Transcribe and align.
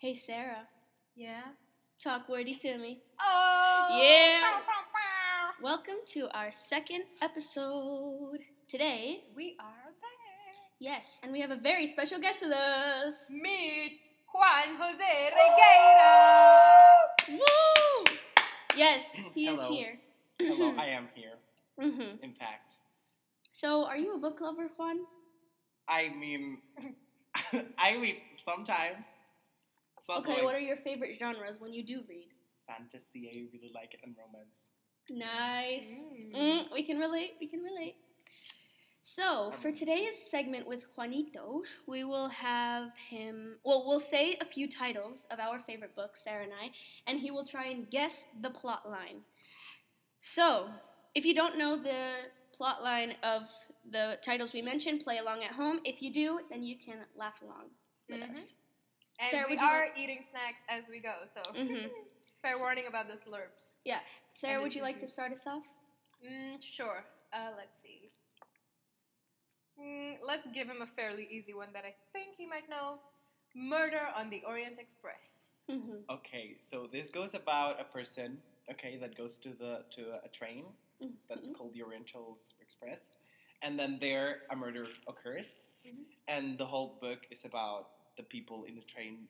Hey, 0.00 0.14
Sarah. 0.16 0.64
Yeah. 1.14 1.52
Talk 2.02 2.28
wordy 2.28 2.56
to 2.56 2.78
me. 2.78 3.02
Oh. 3.20 3.98
Yeah. 4.00 4.40
Bow, 4.40 4.60
bow, 4.64 4.84
bow. 4.92 5.62
Welcome 5.62 6.00
to 6.14 6.28
our 6.36 6.50
second 6.50 7.04
episode. 7.20 8.40
Today, 8.68 9.24
We 9.36 9.56
are 9.60 9.90
back. 10.00 10.20
yes, 10.78 11.18
and 11.22 11.32
we 11.32 11.40
have 11.40 11.50
a 11.50 11.56
very 11.56 11.86
special 11.86 12.18
guest 12.20 12.40
with 12.40 12.52
us. 12.52 13.14
Meet 13.28 14.00
Juan 14.32 14.76
Jose 14.78 15.30
Regueira. 15.36 17.36
Woo! 17.36 18.04
Yes, 18.76 19.04
he 19.34 19.48
is 19.48 19.60
here. 19.64 19.98
Hello, 20.38 20.72
I 20.78 20.86
am 20.86 21.08
here. 21.14 21.36
Mm-hmm. 21.80 22.22
In 22.24 22.32
fact, 22.34 22.74
So, 23.52 23.84
are 23.84 23.98
you 23.98 24.14
a 24.14 24.18
book 24.18 24.40
lover, 24.40 24.70
Juan? 24.78 25.00
I 25.88 26.08
mean, 26.16 26.58
I 27.78 27.96
read 28.00 28.16
sometimes. 28.44 29.04
It's 30.00 30.08
not 30.08 30.20
Okay, 30.20 30.36
like 30.36 30.44
what 30.44 30.54
are 30.54 30.60
your 30.60 30.76
favorite 30.76 31.18
genres 31.18 31.60
when 31.60 31.72
you 31.72 31.84
do 31.84 32.02
read? 32.08 32.28
fantasy. 32.66 33.28
I 33.28 33.50
really 33.52 33.70
like 33.74 33.94
it 33.94 34.00
and 34.04 34.14
romance. 34.16 34.70
Nice. 35.10 35.90
Mm. 36.34 36.36
Mm, 36.36 36.72
we 36.72 36.84
can 36.84 36.98
relate. 36.98 37.32
We 37.40 37.48
can 37.48 37.60
relate. 37.62 37.96
So, 39.02 39.52
for 39.60 39.72
today's 39.72 40.14
segment 40.30 40.66
with 40.68 40.84
Juanito, 40.96 41.62
we 41.88 42.04
will 42.04 42.28
have 42.28 42.90
him. 43.08 43.56
Well, 43.64 43.84
we'll 43.88 43.98
say 43.98 44.36
a 44.40 44.44
few 44.44 44.68
titles 44.68 45.26
of 45.30 45.40
our 45.40 45.58
favorite 45.58 45.96
books, 45.96 46.22
Sarah 46.22 46.44
and 46.44 46.52
I, 46.52 46.70
and 47.08 47.18
he 47.18 47.30
will 47.30 47.44
try 47.46 47.66
and 47.66 47.90
guess 47.90 48.26
the 48.40 48.50
plot 48.50 48.88
line. 48.88 49.22
So, 50.20 50.68
if 51.14 51.24
you 51.24 51.34
don't 51.34 51.58
know 51.58 51.76
the 51.76 52.12
plot 52.52 52.82
line 52.84 53.14
of 53.22 53.44
the 53.90 54.18
titles 54.24 54.52
we 54.52 54.62
mentioned, 54.62 55.00
play 55.02 55.18
along 55.18 55.42
at 55.42 55.52
home. 55.52 55.80
If 55.84 56.02
you 56.02 56.12
do, 56.12 56.40
then 56.50 56.62
you 56.62 56.76
can 56.78 56.98
laugh 57.16 57.40
along 57.42 57.70
with 58.08 58.20
Mhm. 58.20 58.36
us. 58.36 58.54
And 59.20 59.30
Sarah, 59.30 59.46
we 59.48 59.58
are 59.58 59.86
like- 59.88 59.98
eating 59.98 60.24
snacks 60.30 60.62
as 60.68 60.84
we 60.88 60.98
go, 61.00 61.14
so 61.34 61.42
Mhm. 61.52 61.90
fair 62.42 62.58
warning 62.58 62.86
about 62.86 63.06
the 63.08 63.14
slurps. 63.14 63.74
Yeah. 63.84 64.00
Sarah, 64.34 64.54
And 64.54 64.62
would 64.62 64.74
you 64.74 64.82
like 64.82 64.98
to 65.00 65.08
start 65.08 65.32
us 65.32 65.46
off? 65.46 65.64
Mm, 66.24 66.62
sure. 66.62 67.04
Uh, 67.32 67.52
let's 67.56 67.76
see. 67.82 68.10
Mm, 69.78 70.18
let's 70.22 70.46
give 70.54 70.68
him 70.68 70.82
a 70.82 70.86
fairly 70.86 71.26
easy 71.30 71.54
one 71.54 71.72
that 71.72 71.84
I 71.84 71.94
think 72.12 72.34
he 72.36 72.46
might 72.46 72.68
know. 72.68 72.98
Murder 73.54 74.08
on 74.14 74.30
the 74.30 74.42
Orient 74.46 74.78
Express. 74.78 75.46
Mm-hmm. 75.70 76.08
Okay, 76.10 76.56
so 76.62 76.86
this 76.90 77.08
goes 77.08 77.34
about 77.34 77.80
a 77.80 77.84
person. 77.84 78.40
Okay, 78.70 78.96
that 78.98 79.16
goes 79.16 79.38
to 79.40 79.50
the 79.50 79.84
to 79.96 80.18
a 80.24 80.28
train 80.28 80.64
that's 81.28 81.40
Mm-hmm. 81.42 81.52
called 81.54 81.72
the 81.74 81.82
Oriental 81.82 82.38
Express, 82.60 83.00
and 83.62 83.78
then 83.78 83.98
there 84.00 84.42
a 84.50 84.56
murder 84.56 84.86
occurs, 85.08 85.56
Mhm. 85.86 86.04
and 86.28 86.58
the 86.58 86.66
whole 86.66 86.98
book 87.00 87.20
is 87.30 87.44
about 87.44 87.88
the 88.20 88.28
people 88.28 88.68
in 88.68 88.76
the 88.76 88.84
train 88.84 89.24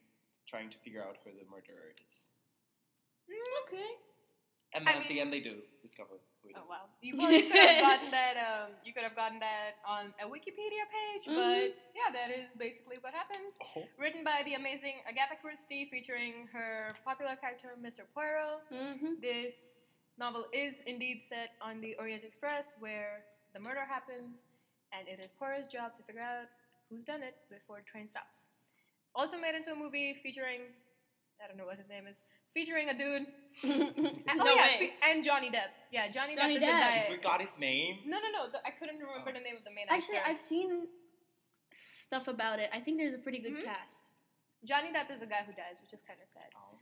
trying 0.50 0.66
to 0.74 0.78
figure 0.82 0.98
out 0.98 1.14
who 1.22 1.30
the 1.30 1.46
murderer 1.46 1.94
is. 1.94 2.16
Okay. 3.62 3.94
And 4.74 4.82
I 4.82 4.98
then 4.98 5.02
at 5.02 5.08
the 5.08 5.22
end, 5.22 5.30
they 5.30 5.38
do 5.38 5.62
discover 5.82 6.18
who 6.42 6.50
it 6.50 6.58
is. 6.58 6.62
Oh 6.62 6.66
wow! 6.66 6.90
You 7.02 7.14
probably 7.14 7.46
could 7.46 7.54
have 7.54 7.82
gotten 7.90 8.10
that. 8.10 8.34
Um, 8.38 8.74
you 8.82 8.90
could 8.94 9.02
have 9.06 9.14
gotten 9.14 9.38
that 9.38 9.78
on 9.86 10.14
a 10.18 10.26
Wikipedia 10.26 10.86
page, 10.90 11.26
but 11.26 11.74
yeah, 11.94 12.10
that 12.10 12.30
is 12.34 12.50
basically 12.58 12.98
what 13.02 13.14
happens. 13.14 13.54
Oh. 13.74 13.86
Written 13.98 14.22
by 14.22 14.42
the 14.46 14.54
amazing 14.54 15.02
Agatha 15.06 15.38
Christie, 15.38 15.86
featuring 15.90 16.50
her 16.54 16.94
popular 17.06 17.34
character 17.38 17.74
Mr. 17.78 18.06
Poirot. 18.14 18.62
Mm-hmm. 18.70 19.22
This 19.22 19.90
novel 20.18 20.46
is 20.54 20.78
indeed 20.86 21.22
set 21.26 21.58
on 21.62 21.82
the 21.82 21.94
Orient 21.98 22.22
Express, 22.22 22.78
where 22.78 23.26
the 23.54 23.58
murder 23.58 23.82
happens, 23.82 24.46
and 24.94 25.06
it 25.10 25.18
is 25.18 25.34
Poirot's 25.34 25.66
job 25.66 25.98
to 25.98 26.02
figure 26.06 26.22
out 26.22 26.46
who's 26.90 27.02
done 27.02 27.22
it 27.22 27.38
before 27.50 27.82
the 27.82 27.86
train 27.90 28.06
stops. 28.06 28.50
Also 29.14 29.36
made 29.36 29.54
into 29.54 29.72
a 29.72 29.76
movie 29.76 30.14
featuring, 30.22 30.70
I 31.42 31.48
don't 31.48 31.58
know 31.58 31.66
what 31.66 31.78
his 31.78 31.88
name 31.88 32.06
is, 32.06 32.16
featuring 32.54 32.88
a 32.90 32.94
dude. 32.96 33.26
And, 33.62 34.36
no 34.38 34.46
oh 34.46 34.54
yeah, 34.54 34.78
way. 34.78 34.90
fe- 34.90 34.98
and 35.02 35.24
Johnny 35.24 35.50
Depp. 35.50 35.70
Yeah, 35.90 36.06
Johnny, 36.14 36.36
Johnny 36.36 36.56
Depp 36.58 36.62
is 36.62 36.68
Depp. 36.68 37.06
the. 37.08 37.10
You 37.10 37.16
forgot 37.18 37.40
his 37.42 37.54
name. 37.58 37.98
No, 38.06 38.18
no, 38.22 38.30
no. 38.30 38.42
The, 38.50 38.58
I 38.66 38.70
couldn't 38.70 38.98
remember 39.02 39.32
the 39.34 39.42
name 39.42 39.58
of 39.58 39.64
the 39.66 39.74
main 39.74 39.86
Actually, 39.90 40.18
actor. 40.22 40.30
I've 40.30 40.40
seen 40.42 40.86
stuff 41.74 42.26
about 42.28 42.58
it. 42.58 42.70
I 42.72 42.78
think 42.80 42.98
there's 42.98 43.14
a 43.14 43.22
pretty 43.22 43.38
good 43.42 43.54
Mhm. 43.58 43.64
cast. 43.66 43.98
Johnny 44.64 44.92
Depp 44.94 45.10
is 45.10 45.18
the 45.20 45.26
guy 45.30 45.42
who 45.46 45.52
dies, 45.56 45.78
which 45.82 45.92
is 45.94 46.02
kind 46.06 46.20
of 46.22 46.28
sad. 46.30 46.50
Oh, 46.54 46.76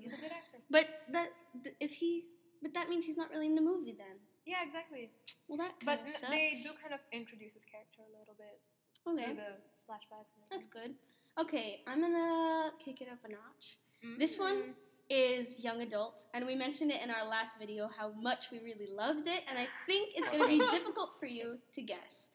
He's 0.00 0.12
a 0.12 0.16
good 0.16 0.32
actor. 0.32 0.58
But 0.70 0.86
that 1.12 1.28
th- 1.64 1.76
is 1.80 1.92
he? 1.92 2.24
But 2.62 2.72
that 2.74 2.88
means 2.88 3.04
he's 3.04 3.16
not 3.16 3.28
really 3.30 3.46
in 3.46 3.54
the 3.54 3.60
movie 3.64 3.92
then. 3.96 4.16
Yeah, 4.46 4.64
exactly. 4.64 5.10
Well, 5.48 5.58
that 5.58 5.76
kind 5.80 5.84
But 5.84 5.98
of 6.00 6.06
n- 6.08 6.12
sucks. 6.20 6.32
they 6.32 6.60
do 6.64 6.70
kind 6.80 6.94
of 6.96 7.00
introduce 7.12 7.52
his 7.52 7.64
character 7.68 8.00
a 8.08 8.12
little 8.16 8.36
bit 8.40 8.56
okay, 9.04 9.24
through 9.32 9.36
the 9.36 9.52
flashbacks. 9.84 10.32
And 10.36 10.44
that's 10.48 10.68
good. 10.72 10.94
Okay, 11.40 11.80
I'm 11.86 12.00
gonna 12.00 12.70
kick 12.84 13.00
it 13.00 13.08
up 13.08 13.18
a 13.24 13.28
notch. 13.28 13.78
everything. 14.02 14.18
This 14.18 14.38
one 14.38 14.56
Mm. 14.62 14.74
is 15.08 15.58
young 15.58 15.80
adult, 15.80 16.26
and 16.34 16.46
we 16.46 16.54
mentioned 16.54 16.90
it 16.90 17.00
in 17.02 17.10
our 17.10 17.24
last 17.26 17.56
video 17.58 17.88
how 17.88 18.08
much 18.12 18.50
we 18.50 18.58
really 18.60 18.86
loved 18.88 19.26
it, 19.26 19.42
and 19.48 19.58
I 19.58 19.66
think 19.86 20.10
it's 20.16 20.28
gonna 20.28 20.48
be 20.48 20.58
difficult 20.76 21.18
for 21.18 21.26
you 21.26 21.58
to 21.74 21.82
guess. 21.82 22.26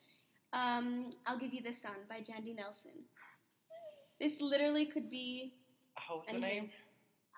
Um, 0.52 1.10
I'll 1.26 1.38
give 1.38 1.52
you 1.54 1.62
the 1.62 1.72
Sun 1.72 1.96
by 2.08 2.20
Jandy 2.20 2.54
Nelson. 2.54 3.04
This 4.18 4.40
literally 4.40 4.86
could 4.86 5.10
be 5.10 5.54
How 5.94 6.18
was 6.18 6.26
the 6.26 6.38
name? 6.38 6.70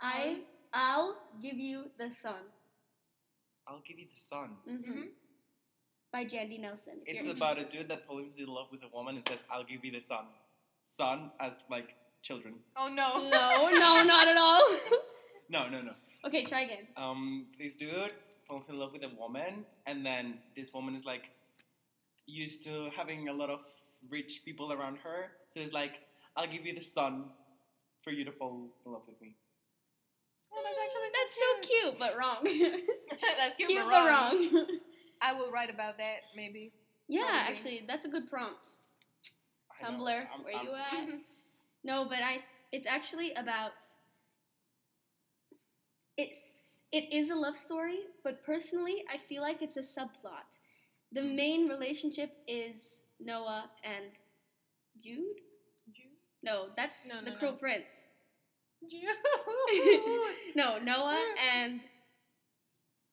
I. 0.00 0.42
I'll 0.72 1.16
give 1.40 1.56
you 1.56 1.90
the 1.96 2.10
Sun. 2.22 2.42
I'll 3.66 3.80
give 3.80 3.98
you 3.98 4.06
the 4.14 4.20
sun. 4.20 4.56
Mm-hmm. 4.68 4.92
Mhm. 4.92 5.08
By 6.12 6.24
Jandy 6.26 6.58
Nelson. 6.60 7.00
It's 7.06 7.30
about 7.30 7.58
a 7.58 7.64
dude 7.64 7.88
that 7.88 8.06
falls 8.06 8.36
in 8.36 8.46
love 8.46 8.70
with 8.70 8.82
a 8.82 8.88
woman 8.88 9.16
and 9.16 9.26
says, 9.28 9.40
"I'll 9.50 9.64
give 9.64 9.82
you 9.84 9.92
the 9.92 10.00
sun." 10.00 10.26
Son 10.88 11.30
as 11.40 11.52
like 11.70 11.94
children. 12.22 12.54
Oh 12.76 12.88
no. 12.88 13.28
No, 13.28 13.68
no, 13.84 14.02
not 14.04 14.28
at 14.28 14.36
all. 14.36 14.62
No, 15.50 15.66
no, 15.66 15.80
no. 15.80 15.92
okay, 16.26 16.44
try 16.44 16.60
again. 16.68 16.86
Um, 16.94 17.46
this 17.58 17.74
dude 17.74 18.12
falls 18.46 18.68
in 18.68 18.76
love 18.78 18.92
with 18.92 19.02
a 19.02 19.08
woman, 19.18 19.64
and 19.86 20.04
then 20.04 20.40
this 20.54 20.74
woman 20.74 20.94
is 20.94 21.06
like 21.06 21.22
used 22.26 22.62
to 22.64 22.90
having 22.94 23.28
a 23.28 23.32
lot 23.32 23.48
of 23.48 23.60
rich 24.10 24.42
people 24.44 24.70
around 24.74 24.98
her. 24.98 25.30
So 25.54 25.60
it's 25.60 25.72
like, 25.72 25.92
"I'll 26.36 26.46
give 26.46 26.66
you 26.66 26.74
the 26.74 26.82
son 26.84 27.30
for 28.04 28.10
you 28.10 28.26
to 28.26 28.32
fall 28.32 28.68
in 28.84 28.92
love 28.92 29.04
with 29.08 29.18
me." 29.22 29.36
Oh, 30.52 30.60
that's 30.62 30.80
actually 30.84 31.10
That's 31.16 31.34
so 31.44 31.48
cute, 31.68 31.98
but 31.98 32.12
wrong. 32.18 32.40
that's 33.38 33.56
cute, 33.56 33.68
cute, 33.70 33.84
but 33.84 33.90
but 33.90 34.06
wrong. 34.06 34.36
wrong. 34.52 34.66
I 35.22 35.32
will 35.32 35.50
write 35.50 35.70
about 35.70 35.96
that 35.96 36.28
maybe. 36.36 36.72
yeah, 37.08 37.22
Probably. 37.24 37.54
actually, 37.56 37.82
that's 37.88 38.04
a 38.04 38.08
good 38.10 38.28
prompt. 38.28 38.60
I 39.82 39.90
know, 39.90 39.98
Tumblr, 39.98 40.08
I'm- 40.30 40.44
where 40.44 40.56
I'm- 40.56 40.66
you 40.66 40.74
at? 40.74 41.20
No, 41.84 42.04
but 42.08 42.18
I. 42.22 42.42
It's 42.72 42.86
actually 42.86 43.32
about. 43.34 43.70
It's 46.16 46.38
it 46.90 47.12
is 47.12 47.30
a 47.30 47.34
love 47.34 47.56
story, 47.56 47.98
but 48.24 48.42
personally, 48.44 49.04
I 49.12 49.18
feel 49.28 49.42
like 49.42 49.62
it's 49.62 49.76
a 49.76 49.82
subplot. 49.82 50.44
The 51.12 51.20
Mm. 51.20 51.34
main 51.36 51.68
relationship 51.68 52.32
is 52.46 52.74
Noah 53.20 53.70
and 53.84 54.06
Jude. 55.00 55.40
Jude. 55.94 56.16
No, 56.42 56.70
that's 56.76 56.94
No, 57.06 57.20
the 57.22 57.30
no, 57.30 57.36
Crow 57.36 57.50
no. 57.52 57.56
Prince. 57.56 57.86
Jude. 58.90 59.02
no, 60.56 60.78
Noah 60.78 61.34
and 61.54 61.80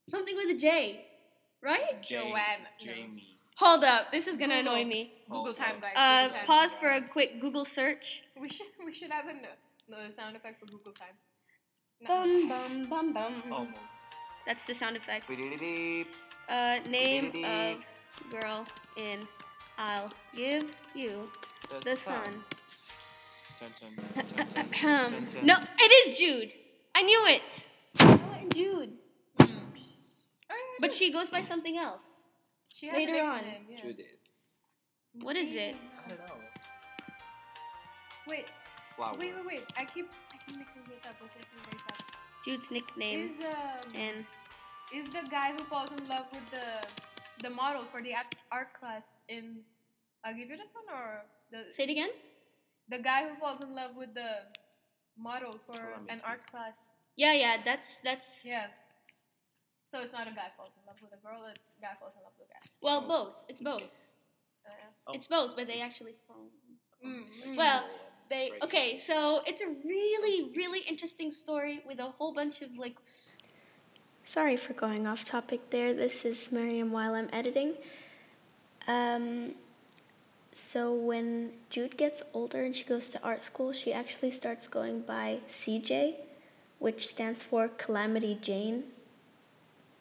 something 0.10 0.36
with 0.36 0.56
a 0.56 0.60
J, 0.60 1.06
right? 1.62 2.02
Jay- 2.02 2.16
Joanne, 2.18 2.64
no. 2.64 2.86
Jamie. 2.86 3.35
Hold 3.58 3.84
up, 3.86 4.12
this 4.12 4.28
is 4.28 4.36
gonna 4.38 4.58
Google. 4.62 4.74
annoy 4.74 4.86
me. 4.86 5.14
Google 5.30 5.54
time, 5.54 5.76
guys. 5.80 5.94
Uh, 5.96 6.24
Google 6.24 6.38
time. 6.38 6.46
pause 6.46 6.76
for 6.76 6.90
a 6.90 7.02
quick 7.02 7.40
Google 7.40 7.64
search. 7.66 8.22
We 8.40 8.50
should 8.50 8.68
we 8.86 8.94
should 8.94 9.12
have 9.12 9.26
a 9.28 9.34
no, 9.34 9.50
no 9.90 9.98
sound 10.16 10.36
effect 10.36 10.60
for 10.60 10.66
Google 10.66 10.92
time. 10.92 11.16
No. 12.02 12.08
Bum 12.10 12.50
bum 12.50 12.90
bum 12.90 13.14
bum. 13.14 13.44
Almost. 13.52 13.80
That's 14.46 14.66
the 14.66 14.74
sound 14.76 14.98
effect. 14.98 15.26
Uh, 16.50 16.80
name 16.88 17.32
of 17.46 17.78
girl 18.30 18.66
in 18.98 19.26
I'll 19.78 20.12
give 20.36 20.70
you 20.94 21.28
the 21.84 21.96
sun. 21.96 22.44
Dun, 23.60 23.72
dun, 23.80 24.26
dun, 24.54 24.68
dun, 24.82 25.28
dun. 25.34 25.46
no, 25.46 25.56
it 25.80 25.92
is 26.12 26.18
Jude. 26.20 26.52
I 26.94 27.02
knew 27.04 27.26
it. 27.28 27.42
Noah 28.00 28.50
Jude. 28.54 28.92
Mm. 29.40 29.50
Oh, 30.52 30.56
But 30.82 30.94
she 30.94 31.12
goes 31.12 31.30
by 31.30 31.42
something 31.42 31.78
else. 31.78 32.04
Is. 32.76 32.80
she 32.80 32.88
has 32.88 32.96
later 32.98 33.14
different 33.14 33.34
on. 33.34 33.42
name, 33.46 33.66
yeah. 33.70 33.78
Judith. 33.82 34.06
What 35.22 35.36
is 35.36 35.56
it? 35.56 35.76
I 36.06 36.10
don't 36.10 36.20
know. 36.20 36.40
Wait, 38.28 38.46
Flower. 38.96 39.16
wait, 39.18 39.34
wait, 39.36 39.46
wait. 39.46 39.64
I 39.78 39.86
keep 39.86 40.10
I 40.34 40.38
keep 40.46 40.58
mixing 40.58 40.84
this 40.88 41.00
up. 41.08 41.16
Let's 41.22 41.34
this 41.34 41.82
very. 41.88 41.98
Jude's 42.46 42.72
nickname. 42.72 43.32
Is 43.32 43.46
um 43.46 43.96
And 43.96 44.26
is 44.94 45.08
the 45.14 45.24
guy 45.30 45.52
who 45.54 45.64
falls 45.66 45.90
in 45.98 46.08
love 46.08 46.28
with 46.32 46.48
the 46.52 46.88
the 47.44 47.50
model 47.50 47.84
for 47.92 48.02
the 48.02 48.14
art, 48.16 48.36
art 48.52 48.74
class 48.74 49.04
in 49.30 49.62
I'll 50.24 50.34
give 50.34 50.50
you 50.50 50.58
this 50.58 50.74
one 50.74 50.88
or 50.98 51.22
the 51.52 51.74
say 51.74 51.84
it 51.84 51.90
again. 51.90 52.10
the 52.90 53.00
guy 53.00 53.28
who 53.28 53.36
falls 53.36 53.62
in 53.62 53.76
love 53.76 53.96
with 53.96 54.14
the 54.14 54.32
model 55.18 55.60
for 55.68 55.80
an 56.10 56.20
art 56.24 56.46
class. 56.52 56.74
Yeah, 57.16 57.34
yeah. 57.34 57.58
That's 57.64 57.98
that's. 58.04 58.28
Yeah. 58.44 58.68
So 59.96 60.02
it's 60.02 60.12
not 60.12 60.28
a 60.28 60.32
guy 60.32 60.52
falls 60.58 60.74
in 60.76 60.86
love 60.86 60.98
with 61.02 61.14
a 61.14 61.26
girl, 61.26 61.50
it's 61.50 61.72
a 61.78 61.82
guy 61.82 61.94
falls 61.98 62.12
in 62.18 62.24
love 62.24 62.34
with 62.38 62.50
a 62.50 62.52
guy. 62.52 62.60
Well, 62.82 63.02
Oh, 63.06 63.08
both. 63.08 63.46
It's 63.48 63.62
both. 63.62 64.12
Uh, 64.68 64.72
Oh. 65.08 65.14
It's 65.14 65.26
both, 65.26 65.56
but 65.56 65.68
they 65.68 65.80
actually 65.80 66.16
fall. 66.28 66.50
mm, 67.02 67.24
mm. 67.48 67.56
Well, 67.56 67.86
they 68.30 68.52
okay. 68.62 68.98
So 69.00 69.42
it's 69.48 69.62
a 69.62 69.68
really, 69.68 70.52
really 70.54 70.82
interesting 70.82 71.32
story 71.32 71.82
with 71.88 72.00
a 72.00 72.10
whole 72.18 72.34
bunch 72.34 72.62
of 72.62 72.76
like. 72.78 72.98
Sorry 74.26 74.58
for 74.58 74.74
going 74.74 75.08
off 75.08 75.24
topic 75.24 75.70
there. 75.70 75.94
This 75.94 76.26
is 76.26 76.52
Miriam 76.52 76.92
while 76.92 77.14
I'm 77.14 77.30
editing. 77.32 77.76
Um, 78.88 79.56
so 80.54 80.94
when 80.94 81.54
Jude 81.70 81.96
gets 81.96 82.22
older 82.34 82.66
and 82.66 82.76
she 82.76 82.84
goes 82.84 83.08
to 83.10 83.24
art 83.24 83.46
school, 83.46 83.72
she 83.72 83.94
actually 83.94 84.32
starts 84.32 84.68
going 84.68 85.02
by 85.04 85.40
CJ, 85.48 86.16
which 86.80 87.08
stands 87.08 87.44
for 87.44 87.70
Calamity 87.70 88.38
Jane, 88.42 88.84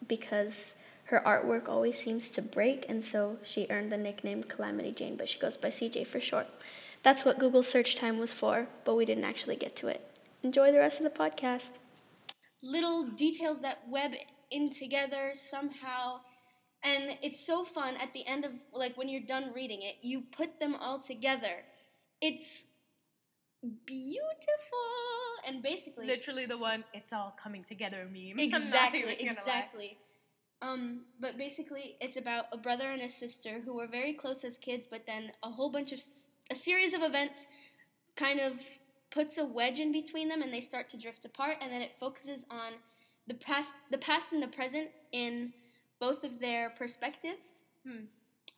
because 0.07 0.75
her 1.05 1.21
artwork 1.25 1.69
always 1.69 1.97
seems 1.99 2.29
to 2.29 2.41
break, 2.41 2.85
and 2.89 3.05
so 3.05 3.37
she 3.43 3.67
earned 3.69 3.91
the 3.91 3.97
nickname 3.97 4.43
Calamity 4.43 4.91
Jane, 4.91 5.15
but 5.15 5.29
she 5.29 5.39
goes 5.39 5.55
by 5.55 5.69
CJ 5.69 6.07
for 6.07 6.19
short. 6.19 6.47
That's 7.03 7.23
what 7.23 7.37
Google 7.37 7.61
search 7.61 7.95
time 7.95 8.17
was 8.17 8.33
for, 8.33 8.67
but 8.83 8.95
we 8.95 9.05
didn't 9.05 9.23
actually 9.23 9.55
get 9.55 9.75
to 9.77 9.87
it. 9.87 10.01
Enjoy 10.41 10.71
the 10.71 10.79
rest 10.79 10.99
of 10.99 11.03
the 11.03 11.11
podcast. 11.11 11.73
Little 12.63 13.07
details 13.11 13.59
that 13.61 13.87
web 13.87 14.13
in 14.49 14.71
together 14.71 15.33
somehow, 15.51 16.21
and 16.83 17.17
it's 17.21 17.45
so 17.45 17.63
fun 17.63 17.95
at 17.97 18.13
the 18.13 18.25
end 18.25 18.43
of, 18.43 18.51
like, 18.73 18.97
when 18.97 19.07
you're 19.07 19.21
done 19.21 19.51
reading 19.53 19.83
it, 19.83 19.95
you 20.01 20.23
put 20.35 20.59
them 20.59 20.75
all 20.75 20.99
together. 20.99 21.63
It's 22.21 22.63
beautiful, 23.85 24.89
and 25.47 25.61
basically. 25.61 26.07
Literally 26.07 26.45
the 26.45 26.57
one, 26.57 26.83
it's 26.93 27.13
all 27.13 27.35
coming 27.41 27.63
together 27.63 28.07
meme. 28.11 28.39
Exactly, 28.39 28.99
even 28.99 29.17
gonna 29.17 29.39
lie. 29.39 29.41
exactly. 29.41 29.97
Um, 30.61 31.01
but 31.19 31.37
basically, 31.37 31.95
it's 31.99 32.17
about 32.17 32.45
a 32.51 32.57
brother 32.57 32.89
and 32.89 33.01
a 33.01 33.09
sister 33.09 33.61
who 33.63 33.75
were 33.75 33.87
very 33.87 34.13
close 34.13 34.43
as 34.43 34.57
kids, 34.57 34.87
but 34.89 35.01
then 35.05 35.31
a 35.43 35.49
whole 35.49 35.69
bunch 35.69 35.91
of 35.91 35.99
a 36.49 36.55
series 36.55 36.93
of 36.93 37.01
events 37.01 37.47
kind 38.15 38.39
of 38.39 38.53
puts 39.11 39.37
a 39.37 39.45
wedge 39.45 39.79
in 39.79 39.91
between 39.91 40.29
them, 40.29 40.41
and 40.41 40.53
they 40.53 40.61
start 40.61 40.89
to 40.89 40.97
drift 40.97 41.25
apart. 41.25 41.57
And 41.61 41.71
then 41.71 41.81
it 41.81 41.91
focuses 41.99 42.45
on 42.49 42.73
the 43.27 43.33
past, 43.33 43.71
the 43.91 43.97
past 43.97 44.27
and 44.31 44.41
the 44.41 44.47
present 44.47 44.89
in 45.11 45.53
both 45.99 46.23
of 46.23 46.39
their 46.39 46.71
perspectives. 46.71 47.45
Hmm. 47.85 48.05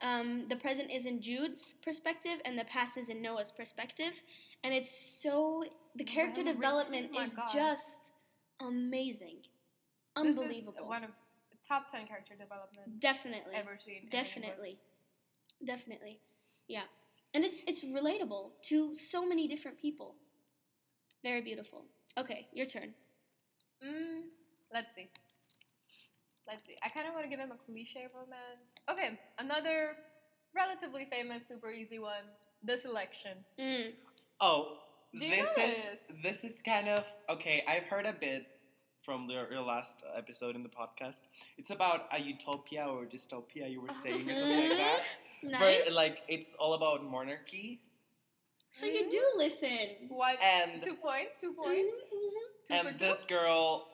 Um, 0.02 0.46
the 0.48 0.56
present 0.56 0.92
is 0.92 1.06
in 1.08 1.22
Jude's 1.22 1.74
perspective, 1.84 2.40
and 2.46 2.58
the 2.58 2.66
past 2.66 2.98
is 2.98 3.10
in 3.10 3.22
Noah's 3.22 3.52
perspective, 3.52 4.14
and 4.64 4.74
it's 4.74 4.92
so 5.22 5.64
the 5.96 6.04
character 6.04 6.44
Well 6.44 6.54
development 6.54 7.06
is 7.20 7.34
God. 7.34 7.52
just 7.52 8.00
amazing, 8.62 9.38
This 10.16 10.28
is 10.36 10.38
unbelievable. 10.38 10.88
one 10.88 11.04
of 11.04 11.10
the 11.52 11.58
top 11.68 11.92
10 11.92 12.06
character 12.08 12.36
development 12.36 13.00
Definitely, 13.00 13.56
ever 13.56 13.80
seen. 13.84 14.08
definitely, 14.12 14.78
definitely, 15.66 16.20
yeah. 16.68 16.84
And 17.34 17.44
it's 17.44 17.62
it's 17.68 17.82
relatable 17.84 18.52
to 18.70 18.96
so 18.96 19.26
many 19.28 19.48
different 19.48 19.80
people. 19.80 20.16
Very 21.24 21.42
beautiful. 21.42 21.86
Okay, 22.18 22.48
your 22.54 22.68
turn. 22.68 22.94
Mm, 23.84 24.22
let's 24.72 24.94
see. 24.96 25.08
Let's 26.48 26.66
see. 26.66 26.76
I 26.84 26.90
kind 26.90 27.08
of 27.08 27.14
want 27.14 27.26
to 27.26 27.30
give 27.30 27.40
him 27.40 27.52
a 27.52 27.60
cliche 27.66 28.08
romance. 28.14 28.64
Okay, 28.90 29.20
another 29.38 29.98
relatively 30.56 31.08
famous, 31.10 31.44
super 31.48 31.72
easy 31.72 32.00
one. 32.00 32.26
The 32.64 32.78
Selection. 32.82 33.38
Mm. 33.60 33.92
Oh, 34.40 34.78
Do 35.14 35.20
this 35.20 35.40
is 35.40 35.56
this? 35.56 36.42
this 36.42 36.52
is 36.52 36.62
kind 36.64 36.88
of 36.88 37.04
okay. 37.30 37.64
I've 37.68 37.84
heard 37.84 38.06
a 38.06 38.14
bit 38.14 38.48
from 39.04 39.30
your, 39.30 39.52
your 39.52 39.62
last 39.62 39.96
episode 40.16 40.56
in 40.56 40.64
the 40.64 40.70
podcast. 40.70 41.20
It's 41.58 41.72
about 41.72 42.08
a 42.12 42.20
utopia 42.20 42.86
or 42.86 43.06
dystopia. 43.06 43.70
You 43.70 43.82
were 43.82 43.96
saying 44.04 44.30
or 44.30 44.34
something 44.34 44.70
like 44.70 44.78
that. 44.78 45.00
Mm-hmm. 45.44 45.50
Nice. 45.50 45.82
But 45.86 45.94
like 45.94 46.18
it's 46.28 46.54
all 46.60 46.74
about 46.74 47.04
monarchy 47.04 47.82
so 48.72 48.86
you 48.86 49.10
do 49.10 49.18
mm. 49.18 49.38
listen. 49.38 50.10
What? 50.10 50.42
and 50.44 50.82
two 50.82 50.96
points. 50.96 51.36
Two 51.40 51.54
points. 51.54 51.96
Mm-hmm, 51.96 52.16
mm-hmm. 52.16 52.68
Two 52.68 52.74
and 52.74 52.88
for 52.88 53.04
two? 53.04 53.12
this 53.12 53.26
girl 53.26 53.88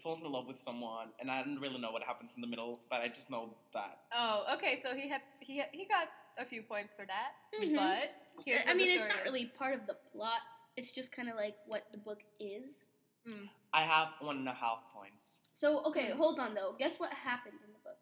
falls 0.00 0.20
in 0.20 0.30
love 0.32 0.46
with 0.46 0.58
someone, 0.58 1.08
and 1.20 1.30
I 1.30 1.42
don't 1.42 1.60
really 1.60 1.78
know 1.78 1.90
what 1.90 2.02
happens 2.02 2.32
in 2.34 2.40
the 2.40 2.46
middle, 2.46 2.80
but 2.90 3.00
I 3.02 3.08
just 3.08 3.28
know 3.30 3.54
that. 3.74 3.98
Oh, 4.14 4.44
okay. 4.54 4.80
So 4.82 4.94
he 4.94 5.08
had 5.08 5.20
he 5.40 5.58
had, 5.58 5.68
he 5.72 5.84
got 5.86 6.08
a 6.38 6.44
few 6.46 6.62
points 6.62 6.94
for 6.94 7.04
that, 7.06 7.32
Mhm. 7.60 7.76
but 7.76 8.42
here's 8.46 8.62
I 8.66 8.72
mean, 8.74 8.88
it's 8.98 9.06
not 9.08 9.18
is. 9.20 9.24
really 9.24 9.46
part 9.46 9.74
of 9.78 9.86
the 9.86 9.94
plot. 10.12 10.40
It's 10.76 10.90
just 10.92 11.12
kind 11.12 11.28
of 11.28 11.36
like 11.36 11.56
what 11.66 11.90
the 11.92 11.98
book 11.98 12.22
is. 12.40 12.86
Mm. 13.28 13.48
I 13.74 13.82
have 13.82 14.08
one 14.20 14.38
and 14.38 14.48
a 14.48 14.54
half 14.54 14.80
points. 14.94 15.38
So 15.54 15.84
okay, 15.84 16.10
Mm. 16.10 16.16
hold 16.16 16.38
on 16.40 16.54
though. 16.54 16.72
Guess 16.78 16.98
what 16.98 17.12
happens 17.12 17.60
in 17.62 17.72
the 17.72 17.78
book? 17.80 17.98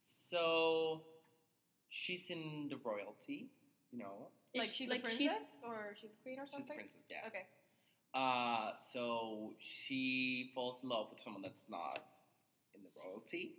So 0.00 1.04
she's 1.88 2.30
in 2.30 2.66
the 2.68 2.76
royalty, 2.78 3.50
you 3.92 3.98
know. 3.98 4.28
Is 4.54 4.58
Like 4.60 4.70
she- 4.70 4.86
she's 4.88 4.92
a 4.92 4.98
princess 4.98 5.46
or 5.62 5.94
she's 5.98 6.10
a 6.10 6.22
queen 6.22 6.38
or 6.40 6.46
something. 6.46 6.48
She's 6.48 6.50
a 6.50 6.56
something. 6.56 6.76
princess, 6.76 7.04
yeah. 7.08 7.26
Okay. 7.28 7.46
Uh, 8.14 8.72
so 8.92 9.54
she 9.58 10.50
falls 10.54 10.82
in 10.82 10.88
love 10.90 11.06
with 11.10 11.20
someone 11.20 11.42
that's 11.42 11.68
not 11.70 12.04
in 12.74 12.82
the 12.82 12.90
royalty, 13.02 13.56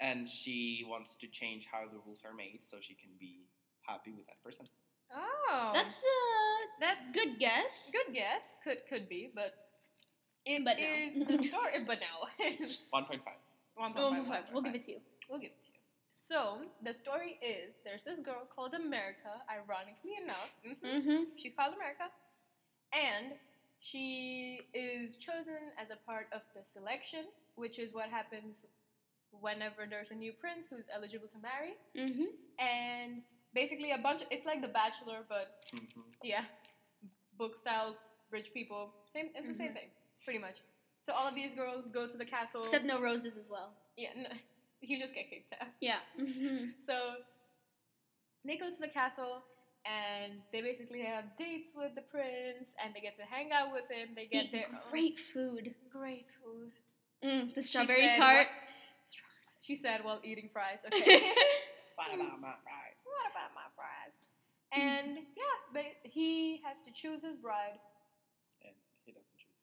and 0.00 0.28
she 0.28 0.84
wants 0.86 1.16
to 1.16 1.26
change 1.26 1.66
how 1.70 1.84
the 1.88 1.98
rules 2.06 2.20
are 2.24 2.34
made 2.34 2.60
so 2.68 2.76
she 2.80 2.94
can 2.94 3.08
be 3.18 3.46
happy 3.86 4.12
with 4.12 4.26
that 4.26 4.42
person. 4.44 4.66
Oh, 5.14 5.70
That's 5.72 6.02
a 6.02 6.80
that's 6.80 7.06
good 7.12 7.38
guess. 7.38 7.90
Good 7.92 8.14
guess. 8.14 8.42
Could 8.64 8.78
could 8.88 9.08
be, 9.08 9.30
but 9.34 9.54
it 10.44 10.64
But 10.64 10.76
no. 10.76 10.84
is 10.84 11.14
the 11.28 11.38
story. 11.48 11.84
but 11.86 11.98
no. 12.00 12.14
One 12.90 13.04
point 13.04 13.22
five. 13.24 13.40
One 13.76 13.92
point 13.94 14.26
five, 14.26 14.26
five. 14.26 14.44
one 14.50 14.52
We'll 14.52 14.62
point 14.62 14.74
give 14.74 14.82
it 14.82 14.86
to 14.86 14.92
you. 14.92 15.00
We'll 15.30 15.38
give 15.40 15.52
it 15.52 15.62
to 15.62 15.68
you. 15.72 15.80
So 16.10 16.64
the 16.82 16.92
story 16.92 17.38
is 17.40 17.76
there's 17.84 18.02
this 18.04 18.18
girl 18.24 18.44
called 18.48 18.74
America. 18.74 19.40
Ironically 19.48 20.16
enough, 20.20 20.50
mhm, 20.66 20.76
Mm-hmm. 20.82 21.20
she's 21.38 21.52
called 21.56 21.74
America, 21.76 22.08
and 22.92 23.36
she 23.90 24.60
is 24.72 25.16
chosen 25.16 25.60
as 25.76 25.88
a 25.92 25.98
part 26.08 26.26
of 26.32 26.40
the 26.56 26.62
selection, 26.72 27.24
which 27.56 27.78
is 27.78 27.92
what 27.92 28.08
happens 28.08 28.56
whenever 29.30 29.84
there's 29.88 30.10
a 30.10 30.14
new 30.14 30.32
prince 30.32 30.66
who's 30.70 30.88
eligible 30.94 31.28
to 31.28 31.38
marry, 31.42 31.74
Mm-hmm. 31.96 32.30
and 32.58 33.22
basically 33.54 33.90
a 33.92 33.98
bunch. 33.98 34.22
Of, 34.22 34.28
it's 34.30 34.46
like 34.46 34.62
The 34.62 34.68
Bachelor, 34.72 35.20
but 35.28 35.60
Mm-hmm. 35.74 36.00
yeah, 36.22 36.44
book 37.36 37.60
style, 37.60 37.96
rich 38.30 38.48
people. 38.54 38.90
Same. 39.12 39.28
It's 39.34 39.46
the 39.48 39.54
same 39.54 39.72
Mhm. 39.72 39.74
thing, 39.74 39.90
pretty 40.24 40.38
much. 40.38 40.58
So 41.04 41.12
all 41.12 41.28
of 41.28 41.34
these 41.34 41.52
girls 41.54 41.88
go 41.88 42.06
to 42.08 42.16
the 42.16 42.24
castle. 42.24 42.64
Except 42.64 42.84
no 42.86 43.00
roses 43.02 43.36
as 43.36 43.48
well. 43.50 43.74
yeah, 43.96 44.10
no, 44.16 44.28
you 44.80 44.98
just 44.98 45.14
get 45.14 45.28
kicked 45.30 45.52
out. 45.60 45.68
Yeah. 45.80 46.00
Mm-hmm. 46.18 46.70
So 46.86 46.96
they 48.44 48.56
go 48.56 48.70
to 48.70 48.80
the 48.80 48.88
castle 48.88 49.42
and 49.84 50.40
they 50.52 50.60
basically 50.62 51.02
have 51.02 51.24
dates 51.38 51.70
with 51.76 51.94
the 51.94 52.00
prince 52.02 52.72
and 52.82 52.94
they 52.94 53.00
get 53.00 53.16
to 53.16 53.24
hang 53.24 53.52
out 53.52 53.72
with 53.72 53.84
him. 53.90 54.14
They 54.16 54.26
get 54.26 54.44
Eat 54.46 54.52
their 54.52 54.66
own- 54.68 54.90
great 54.90 55.18
food. 55.18 55.74
great 55.92 56.26
food. 56.42 56.72
Mm, 57.22 57.54
the 57.54 57.62
strawberry 57.62 58.08
said 58.12 58.16
tart. 58.18 58.46
what- 58.48 58.68
She 59.62 59.76
said 59.76 60.04
while 60.04 60.20
eating 60.24 60.48
fries. 60.52 60.80
Okay. 60.92 61.32
What 61.96 62.08
about 62.12 62.40
my 62.40 62.54
bride? 62.64 62.96
what 63.04 63.30
about 63.30 63.54
my 63.54 63.68
fries? 63.76 64.12
And 64.72 65.18
yeah, 65.36 65.56
but 65.72 65.84
he 66.02 66.60
has 66.64 66.76
to 66.84 66.90
choose 66.92 67.22
his 67.22 67.36
bride. 67.36 67.78
And 68.64 68.74
he 69.06 69.12
doesn't 69.12 69.36
choose 69.38 69.54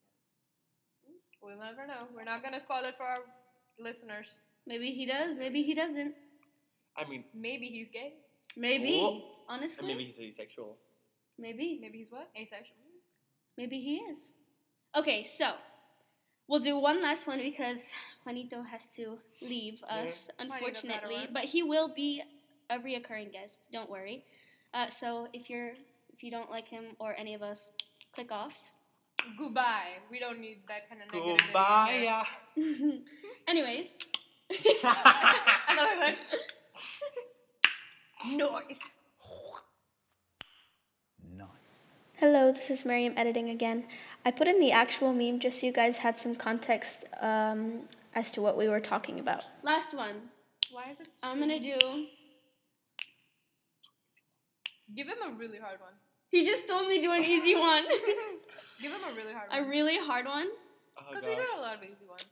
her. 1.06 1.12
We'll 1.42 1.58
never 1.58 1.86
know. 1.86 2.06
We're 2.14 2.24
not 2.24 2.42
gonna 2.42 2.60
spoil 2.60 2.84
it 2.84 2.96
for 2.96 3.04
our 3.04 3.22
listeners. 3.78 4.26
maybe 4.66 4.92
he 4.92 5.04
does. 5.06 5.36
Maybe 5.36 5.62
he 5.62 5.74
doesn't. 5.74 6.14
I 6.96 7.08
mean, 7.08 7.24
Maybe 7.34 7.66
he's 7.68 7.88
gay. 7.90 8.14
Maybe. 8.56 9.00
Oh. 9.02 9.31
Honestly. 9.48 9.86
maybe 9.86 10.04
he's 10.04 10.20
asexual. 10.20 10.76
Maybe. 11.38 11.78
Maybe 11.80 11.98
he's 11.98 12.10
what? 12.10 12.28
Asexual. 12.36 12.76
Maybe 13.56 13.80
he 13.80 13.96
is. 13.96 14.18
Okay, 14.96 15.24
so 15.38 15.52
we'll 16.48 16.60
do 16.60 16.78
one 16.78 17.02
last 17.02 17.26
one 17.26 17.38
because 17.38 17.82
Juanito 18.24 18.62
has 18.62 18.82
to 18.96 19.18
leave 19.40 19.82
us, 19.84 20.28
Juanito 20.38 20.48
gotta 20.48 20.54
unfortunately. 20.54 21.28
But 21.32 21.44
he 21.44 21.62
will 21.62 21.92
be 21.94 22.22
a 22.70 22.78
reoccurring 22.78 23.32
guest. 23.32 23.54
Don't 23.72 23.90
worry. 23.90 24.24
Uh, 24.74 24.86
so 25.00 25.28
if 25.32 25.50
you're 25.50 25.72
if 26.12 26.22
you 26.22 26.30
don't 26.30 26.50
like 26.50 26.68
him 26.68 26.96
or 26.98 27.14
any 27.18 27.34
of 27.34 27.42
us, 27.42 27.70
click 28.14 28.32
off. 28.32 28.54
Goodbye. 29.38 29.98
We 30.10 30.18
don't 30.18 30.40
need 30.40 30.58
that 30.68 30.88
kind 30.88 31.02
of 31.02 31.08
negativity. 31.08 31.44
Goodbye. 31.44 32.00
yeah. 32.02 32.24
Anyways. 33.48 33.86
Another 35.68 35.98
one. 35.98 36.14
Noise. 38.36 38.78
Nice. 41.36 41.48
Hello, 42.18 42.52
this 42.52 42.70
is 42.70 42.84
Miriam 42.84 43.14
editing 43.16 43.48
again. 43.48 43.84
I 44.24 44.30
put 44.30 44.46
in 44.46 44.60
the 44.60 44.70
actual 44.70 45.12
meme 45.12 45.40
just 45.40 45.60
so 45.60 45.66
you 45.66 45.72
guys 45.72 45.98
had 45.98 46.18
some 46.18 46.34
context 46.36 47.04
um, 47.20 47.82
as 48.14 48.30
to 48.32 48.42
what 48.42 48.56
we 48.56 48.68
were 48.68 48.80
talking 48.80 49.18
about. 49.18 49.44
Last 49.62 49.94
one. 49.94 50.16
Why 50.70 50.90
is 50.92 51.00
it? 51.00 51.08
I'm 51.22 51.38
gonna 51.40 51.58
do. 51.58 52.06
Give 54.94 55.06
him 55.08 55.16
a 55.26 55.32
really 55.32 55.58
hard 55.58 55.80
one. 55.80 55.92
He 56.28 56.44
just 56.46 56.68
told 56.68 56.88
me 56.88 56.96
to 56.98 57.02
do 57.02 57.12
an 57.12 57.24
easy 57.24 57.54
one. 57.58 57.84
Give 58.80 58.92
him 58.92 59.00
a 59.10 59.14
really 59.14 59.32
hard 59.32 59.50
one. 59.50 59.64
a 59.64 59.68
really 59.68 59.98
hard 59.98 60.26
one. 60.26 60.48
Oh, 60.98 61.02
Because 61.10 61.24
we 61.24 61.34
God. 61.34 61.42
do 61.42 61.58
a 61.58 61.60
lot 61.60 61.74
of 61.78 61.82
easy 61.82 62.06
ones. 62.08 62.24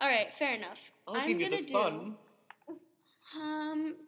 All 0.00 0.08
right, 0.08 0.28
fair 0.38 0.54
enough. 0.54 0.78
I'll 1.06 1.16
I'm 1.16 1.28
give 1.28 1.40
you 1.40 1.46
gonna 1.50 1.62
the 1.62 1.66
do. 1.66 1.72
sun. 1.72 2.16
Um, 2.70 2.76
I 3.36 3.36
mean, 3.36 3.36
you 3.36 3.36
didn't 3.36 3.96
do 3.96 3.96
a 3.96 4.07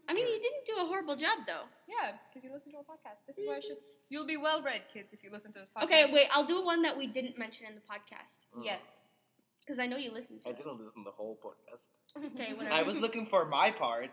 horrible 1.00 1.21
job 1.21 1.38
though. 1.47 1.64
Yeah, 1.88 2.12
because 2.28 2.45
you 2.45 2.52
listen 2.52 2.73
to 2.73 2.78
our 2.78 2.85
podcast. 2.85 3.25
This 3.26 3.38
is 3.38 3.47
why 3.49 3.57
I 3.57 3.61
should. 3.61 3.78
You'll 4.09 4.26
be 4.26 4.37
well 4.37 4.62
read, 4.62 4.83
kids, 4.92 5.09
if 5.12 5.23
you 5.23 5.30
listen 5.33 5.52
to 5.52 5.61
this 5.61 5.69
podcast. 5.76 5.85
Okay, 5.85 6.12
wait. 6.12 6.26
I'll 6.33 6.47
do 6.47 6.64
one 6.64 6.83
that 6.83 6.97
we 6.97 7.07
didn't 7.07 7.38
mention 7.38 7.66
in 7.66 7.75
the 7.75 7.80
podcast 7.80 8.37
Yes. 8.64 8.83
because 9.64 9.78
I 9.78 9.87
know 9.87 9.97
you 9.97 10.11
listened 10.12 10.42
to 10.42 10.49
I 10.49 10.52
it. 10.52 10.57
didn't 10.59 10.78
listen 10.78 11.04
to 11.04 11.11
the 11.11 11.12
whole 11.16 11.38
podcast. 11.42 11.87
Okay, 12.35 12.52
whatever. 12.57 12.75
I 12.75 12.83
was 12.83 12.97
looking 12.99 13.26
for 13.26 13.45
my 13.47 13.71
part. 13.71 14.11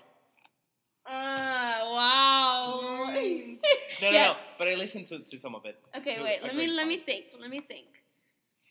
Uh, 1.05 1.79
wow. 1.97 2.79
Mm. 3.09 3.57
No, 4.01 4.11
no, 4.11 4.13
Yeah. 4.13 4.27
no. 4.27 4.35
But 4.59 4.67
I 4.67 4.75
listened 4.75 5.07
to, 5.07 5.19
to 5.19 5.37
some 5.39 5.55
of 5.55 5.65
it. 5.65 5.75
okay, 5.97 6.21
wait. 6.21 6.43
Let 6.43 6.53
me 6.55 6.67
great 6.67 6.75
let 6.75 6.87
me 6.87 6.97
think. 6.99 7.25
Let 7.39 7.49
me 7.49 7.61
think. 7.61 7.87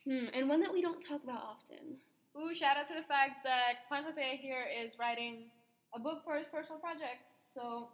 Hmm, 0.07 0.27
and 0.33 0.49
one 0.49 0.61
that 0.61 0.73
we 0.73 0.81
don't 0.81 1.03
talk 1.03 1.25
about 1.25 1.43
often. 1.59 1.97
Ooh, 2.39 2.55
shout 2.55 2.77
out 2.77 2.87
to 2.89 2.95
the 2.95 3.03
fact 3.03 3.43
that 3.43 3.91
Juan 3.91 4.05
Jose 4.05 4.37
here 4.41 4.63
is 4.71 4.93
writing 5.01 5.51
a 5.95 5.99
book 5.99 6.23
for 6.25 6.37
his 6.37 6.47
personal 6.47 6.79
project. 6.79 7.19
So, 7.53 7.89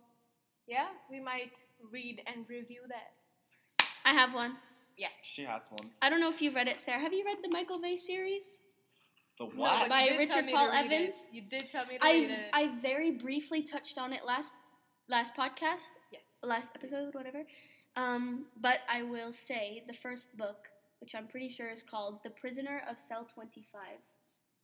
yeah, 0.67 0.87
we 1.11 1.21
might 1.21 1.57
read 1.91 2.23
and 2.27 2.49
review 2.49 2.81
that. 2.89 3.87
I 4.05 4.13
have 4.13 4.35
one. 4.35 4.57
Yes. 4.97 5.13
She 5.23 5.45
has 5.45 5.63
one. 5.71 5.91
I 6.03 6.11
don't 6.11 6.21
know 6.21 6.29
if 6.29 6.41
you've 6.43 6.55
read 6.55 6.69
it, 6.69 6.79
Sarah. 6.79 7.01
Have 7.01 7.13
you 7.13 7.25
read 7.25 7.39
the 7.43 7.49
Michael 7.51 7.81
Vey 7.81 7.97
series? 7.97 8.45
The 9.39 9.47
what? 9.47 9.81
but 9.81 9.89
By 9.89 10.09
Richard 10.19 10.31
tell 10.31 10.43
me 10.43 10.53
to 10.53 10.59
Paul 10.59 10.69
read 10.71 10.87
it. 10.87 10.95
Evans? 10.95 11.27
You 11.33 11.43
did 11.43 11.71
tell 11.71 11.87
me 11.87 11.99
to 11.99 12.05
I 12.05 12.13
read 12.13 12.31
it. 12.31 12.39
I 12.53 12.71
very 12.83 13.11
briefly 13.13 13.63
touched 13.63 13.99
on 13.99 14.13
it 14.13 14.21
last 14.27 14.55
last 15.09 15.35
podcast, 15.35 15.99
yes. 16.13 16.23
last 16.43 16.69
episode, 16.75 17.15
whatever. 17.15 17.43
Um, 17.97 18.47
but 18.61 18.79
I 18.91 19.03
will 19.03 19.33
say 19.33 19.83
the 19.87 19.95
first 19.95 20.37
book, 20.37 20.69
which 21.01 21.15
I'm 21.15 21.27
pretty 21.27 21.49
sure 21.51 21.71
is 21.71 21.83
called 21.83 22.21
"The 22.25 22.31
Prisoner 22.31 22.83
of 22.89 22.97
Cell 23.09 23.27
25" 23.35 23.81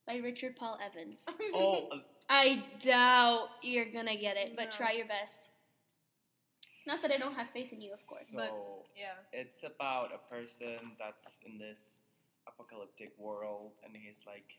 by 0.07 0.17
Richard 0.17 0.57
Paul 0.57 0.79
Evans. 0.85 1.25
oh, 1.55 1.89
uh, 1.91 1.97
I 2.29 2.63
doubt 2.85 3.49
you're 3.63 3.91
gonna 3.93 4.17
get 4.17 4.37
it, 4.37 4.55
but 4.57 4.67
No. 4.67 4.71
try 4.77 4.93
your 4.93 5.07
best. 5.07 5.49
Not 6.89 7.03
that 7.03 7.13
I 7.13 7.19
don't 7.19 7.35
have 7.35 7.51
faith 7.51 7.71
in 7.71 7.83
you, 7.83 7.93
of 7.93 8.05
course. 8.07 8.29
so 8.33 8.39
But- 8.39 8.55
yeah. 8.97 9.17
it's 9.31 9.63
about 9.63 10.11
a 10.15 10.19
person 10.33 10.97
that's 10.99 11.39
in 11.45 11.59
this 11.59 11.99
apocalyptic 12.47 13.13
world, 13.19 13.77
and 13.85 13.95
he's 13.95 14.25
like 14.27 14.57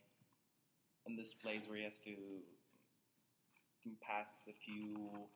in 1.07 1.15
this 1.15 1.33
place 1.33 1.65
where 1.67 1.77
he 1.77 1.83
has 1.85 1.97
to 2.01 2.43
pass 3.99 4.29
a 4.47 4.53
few 4.53 5.27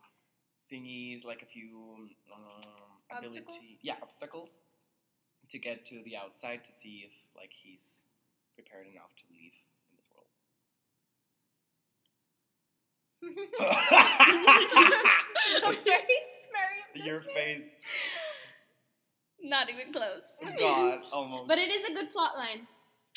thingies, 0.71 1.23
like 1.25 1.41
a 1.41 1.47
few 1.47 2.09
um, 2.31 3.01
ability, 3.09 3.39
Obstacles? 3.39 3.59
yeah, 3.81 3.95
obstacles, 4.03 4.61
to 5.49 5.57
get 5.57 5.83
to 5.85 6.03
the 6.03 6.15
outside 6.15 6.63
to 6.63 6.71
see 6.71 7.01
if 7.07 7.11
like 7.35 7.51
he's 7.51 7.95
prepared 8.53 8.85
enough 8.85 9.15
to 9.15 9.23
leave 9.33 9.53
in 9.89 9.97
this 9.97 10.05
world. 10.13 10.29
Very 15.83 15.95
Mary. 15.95 16.32
Your 17.05 17.21
face, 17.21 17.69
Not 19.43 19.69
even 19.69 19.91
close. 19.91 20.23
God, 20.57 21.01
almost. 21.11 21.49
But 21.49 21.59
it 21.59 21.69
is 21.69 21.89
a 21.89 21.93
good 21.93 22.11
plot 22.11 22.37
line. 22.37 22.65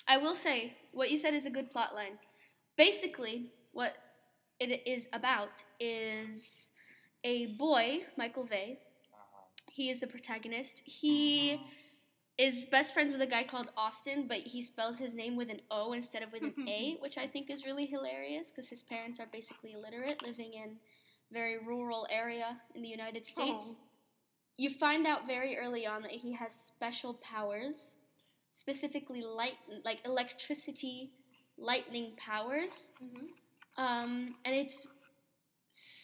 I 0.09 0.19
will 0.19 0.35
say, 0.35 0.75
what 0.93 1.11
you 1.11 1.19
said 1.19 1.35
is 1.35 1.47
a 1.47 1.51
good 1.51 1.71
plot 1.71 1.95
line. 1.95 2.19
Basically, 2.77 3.53
what 3.73 3.95
it 4.59 4.83
is 4.87 5.07
about 5.13 5.63
is 5.79 6.69
a 7.23 7.47
boy, 7.59 8.01
Michael 8.17 8.45
Vey. 8.45 8.79
Uh-huh. 9.13 9.43
He 9.71 9.89
is 9.89 10.01
the 10.01 10.07
protagonist. 10.09 10.83
He 10.85 11.61
is 12.39 12.67
best 12.67 12.93
friends 12.93 13.13
with 13.13 13.23
a 13.23 13.27
guy 13.27 13.45
called 13.45 13.71
Austin, 13.77 14.27
but 14.29 14.39
he 14.39 14.63
spells 14.63 14.99
his 14.99 15.15
name 15.15 15.37
with 15.37 15.49
an 15.49 15.61
O 15.71 15.93
instead 15.93 16.23
of 16.23 16.33
with 16.33 16.43
an 16.43 16.69
A, 16.69 16.97
which 17.01 17.17
I 17.17 17.27
think 17.27 17.51
is 17.51 17.65
really 17.65 17.87
hilarious 17.87 18.49
because 18.49 18.69
his 18.69 18.83
parents 18.83 19.21
are 19.21 19.29
basically 19.33 19.73
illiterate, 19.73 20.23
living 20.23 20.53
in 20.55 20.77
very 21.33 21.59
rural 21.59 22.07
area 22.11 22.61
in 22.75 22.83
the 22.83 22.89
United 22.89 23.25
States. 23.25 23.65
Oh. 23.65 23.77
You 24.57 24.71
find 24.71 25.07
out 25.07 25.27
very 25.27 25.59
early 25.59 25.87
on 25.87 26.03
that 26.03 26.13
he 26.13 26.33
has 26.33 26.53
special 26.55 27.15
powers, 27.15 27.95
specifically 28.55 29.23
light, 29.23 29.55
like 29.85 29.99
electricity, 30.05 31.13
lightning 31.59 32.17
powers. 32.17 32.91
Mhm. 33.03 33.29
Um, 33.77 34.39
and 34.45 34.55
it's 34.55 34.87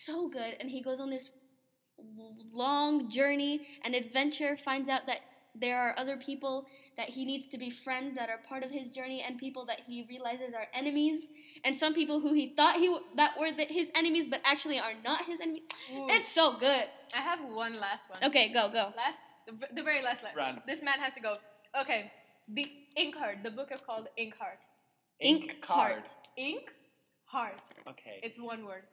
so 0.05 0.29
good. 0.29 0.55
And 0.61 0.71
he 0.71 0.83
goes 0.83 1.01
on 1.01 1.09
this 1.11 1.31
long 2.53 3.09
journey 3.09 3.67
and 3.85 3.95
adventure, 3.95 4.57
finds 4.57 4.89
out 4.89 5.07
that 5.07 5.21
there 5.55 5.79
are 5.79 5.95
other 5.99 6.17
people 6.17 6.67
that 6.97 7.11
he 7.11 7.25
needs 7.25 7.47
to 7.49 7.59
befriend 7.59 8.17
that 8.17 8.29
are 8.31 8.39
part 8.49 8.63
of 8.63 8.71
his 8.71 8.91
journey, 8.91 9.23
and 9.27 9.39
people 9.39 9.67
that 9.67 9.81
he 9.87 10.07
realizes 10.09 10.55
are 10.55 10.67
enemies, 10.73 11.29
and 11.65 11.79
some 11.79 11.93
people 11.95 12.21
who 12.21 12.33
he 12.33 12.55
thought 12.57 12.77
he 12.77 12.87
w- 12.87 13.05
that 13.17 13.33
were 13.39 13.53
the, 13.53 13.65
his 13.65 13.89
enemies, 13.95 14.27
but 14.29 14.41
actually 14.45 14.79
are 14.79 14.95
not 15.05 15.27
his 15.27 15.39
enemies. 15.41 15.63
Ooh. 15.95 16.07
It's 16.09 16.33
so 16.33 16.59
good. 16.59 16.85
I 17.15 17.21
have 17.21 17.41
one 17.41 17.79
last 17.79 18.09
one. 18.09 18.25
Okay, 18.25 18.53
go 18.53 18.71
go. 18.73 18.93
Last, 18.97 19.19
the, 19.47 19.53
the 19.75 19.83
very 19.83 20.03
last 20.03 20.23
line. 20.23 20.35
Run. 20.35 20.63
This 20.67 20.83
man 20.83 20.99
has 20.99 21.15
to 21.15 21.21
go. 21.21 21.35
Okay, 21.79 22.11
the 22.49 22.67
Inkheart. 22.99 23.43
The 23.43 23.51
book 23.51 23.69
is 23.73 23.81
called 23.85 24.09
Inkheart. 24.19 24.63
Ink 25.21 25.63
Heart. 25.65 26.09
Ink 26.39 26.73
Heart. 27.27 27.61
Okay. 27.89 28.21
It's 28.23 28.39
one 28.39 28.65
word. 28.67 28.85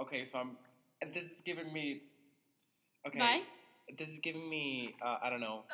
Okay, 0.00 0.24
so 0.24 0.38
I'm. 0.38 0.56
This 1.14 1.24
is 1.24 1.30
giving 1.44 1.72
me. 1.72 2.02
Okay. 3.06 3.18
Bye. 3.18 3.40
This 3.98 4.08
is 4.08 4.18
giving 4.18 4.48
me. 4.48 4.94
Uh, 5.02 5.18
I 5.22 5.28
don't 5.30 5.40
know. 5.40 5.64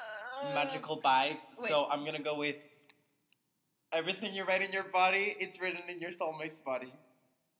Uh, 0.43 0.55
magical 0.55 1.01
vibes. 1.01 1.43
wait. 1.59 1.69
So 1.69 1.87
I'm 1.91 2.05
gonna 2.05 2.23
go 2.23 2.37
with. 2.37 2.65
Everything 3.93 4.35
you 4.35 4.45
write 4.45 4.63
in 4.63 4.73
your 4.73 4.83
body, 4.83 5.37
it's 5.39 5.61
written 5.61 5.89
in 5.89 6.01
your 6.01 6.11
soulmate's 6.11 6.59
body. 6.61 6.93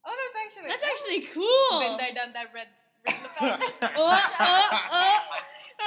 Oh, 0.05 0.13
that's 0.21 0.35
actually. 0.45 0.69
That's 0.69 0.85
actually 0.85 1.21
cool. 1.33 1.79
Been 1.81 1.97
there, 1.97 2.13
done 2.15 2.33
that. 2.35 2.53
Read. 2.53 2.69
Read 3.07 3.17
the 3.23 3.29
poem. 3.37 3.61
Oh, 3.97 4.21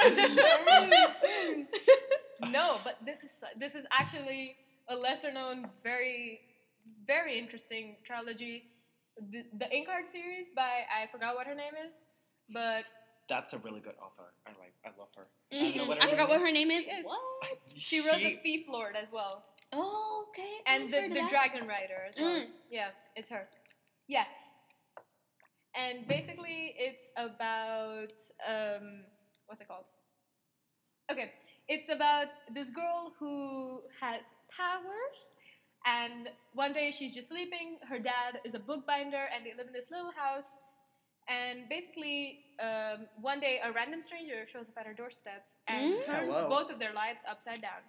no, 2.50 2.78
but 2.84 2.96
this 3.04 3.20
is 3.22 3.30
this 3.58 3.74
is 3.74 3.84
actually 3.90 4.56
a 4.88 4.94
lesser 4.94 5.32
known, 5.32 5.68
very 5.82 6.40
very 7.06 7.38
interesting 7.38 7.96
trilogy. 8.04 8.64
The, 9.30 9.44
the 9.58 9.66
Inkheart 9.66 10.10
series 10.10 10.46
by 10.54 10.86
I 10.88 11.06
forgot 11.12 11.34
what 11.34 11.46
her 11.46 11.54
name 11.54 11.74
is, 11.86 11.94
but 12.52 12.84
That's 13.30 13.54
a 13.54 13.58
really 13.58 13.80
good 13.80 13.94
author. 14.02 14.34
I 14.46 14.50
like. 14.58 14.74
I 14.84 14.90
love 14.98 15.08
her. 15.16 15.28
Mhm. 15.54 15.74
You 15.74 15.82
know 15.82 15.88
what 15.88 15.98
I 16.02 16.06
her 16.06 16.10
forgot 16.10 16.28
name 16.28 16.40
what 16.40 16.46
her 16.46 16.52
name 16.52 16.70
is. 16.72 16.84
Yes. 16.86 17.04
What? 17.06 17.20
she 17.76 18.00
wrote 18.00 18.18
the 18.18 18.36
Thief 18.42 18.66
Lord 18.68 18.96
as 18.96 19.08
well, 19.12 19.44
Oh, 19.72 20.26
okay. 20.30 20.54
and 20.66 20.92
I've 20.94 21.14
the, 21.14 21.14
the. 21.22 21.28
Dragon 21.30 21.68
Rider 21.68 22.00
as 22.10 22.16
well. 22.18 22.40
Mm. 22.40 22.46
Yeah, 22.70 22.90
it's 23.16 23.30
her. 23.30 23.48
Yeah, 24.08 24.24
and 25.76 26.06
basically 26.08 26.74
it's 26.76 27.04
about 27.16 28.12
um, 28.48 29.04
what's 29.46 29.60
it 29.60 29.68
called? 29.68 29.84
Okay, 31.12 31.32
it's 31.68 31.88
about 31.88 32.28
this 32.54 32.68
girl 32.70 33.12
who 33.18 33.82
has 34.00 34.22
powers, 34.50 35.20
and 35.86 36.28
one 36.54 36.72
day 36.72 36.92
she's 36.96 37.14
just 37.14 37.28
sleeping. 37.28 37.78
Her 37.88 37.98
dad 37.98 38.40
is 38.44 38.54
a 38.54 38.58
bookbinder, 38.58 39.28
and 39.34 39.46
they 39.46 39.54
live 39.56 39.68
in 39.68 39.72
this 39.72 39.86
little 39.90 40.12
house. 40.12 40.58
And 41.30 41.68
basically, 41.68 42.40
um, 42.58 43.06
one 43.22 43.38
day 43.38 43.60
a 43.64 43.70
random 43.72 44.02
stranger 44.02 44.46
shows 44.52 44.66
up 44.68 44.76
at 44.78 44.86
her 44.86 44.94
doorstep 44.94 45.46
and 45.68 45.94
Mm. 45.94 46.04
turns 46.04 46.34
Hello. 46.34 46.48
both 46.48 46.70
of 46.70 46.78
their 46.80 46.92
lives 46.92 47.20
upside 47.28 47.62
down. 47.62 47.82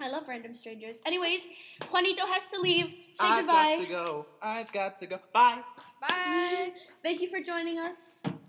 I 0.00 0.08
love 0.08 0.26
random 0.28 0.54
strangers. 0.54 1.00
Anyways, 1.06 1.46
Juanito 1.90 2.26
has 2.26 2.46
to 2.46 2.60
leave. 2.60 2.88
Say 3.04 3.10
I've 3.20 3.38
goodbye. 3.46 3.76
got 3.76 3.82
to 3.84 3.88
go. 3.90 4.26
I've 4.42 4.72
got 4.72 4.98
to 5.00 5.06
go. 5.06 5.18
Bye. 5.32 5.62
Bye. 6.00 6.72
Thank 7.02 7.20
you 7.20 7.28
for 7.28 7.40
joining 7.40 7.78
us. 7.78 7.98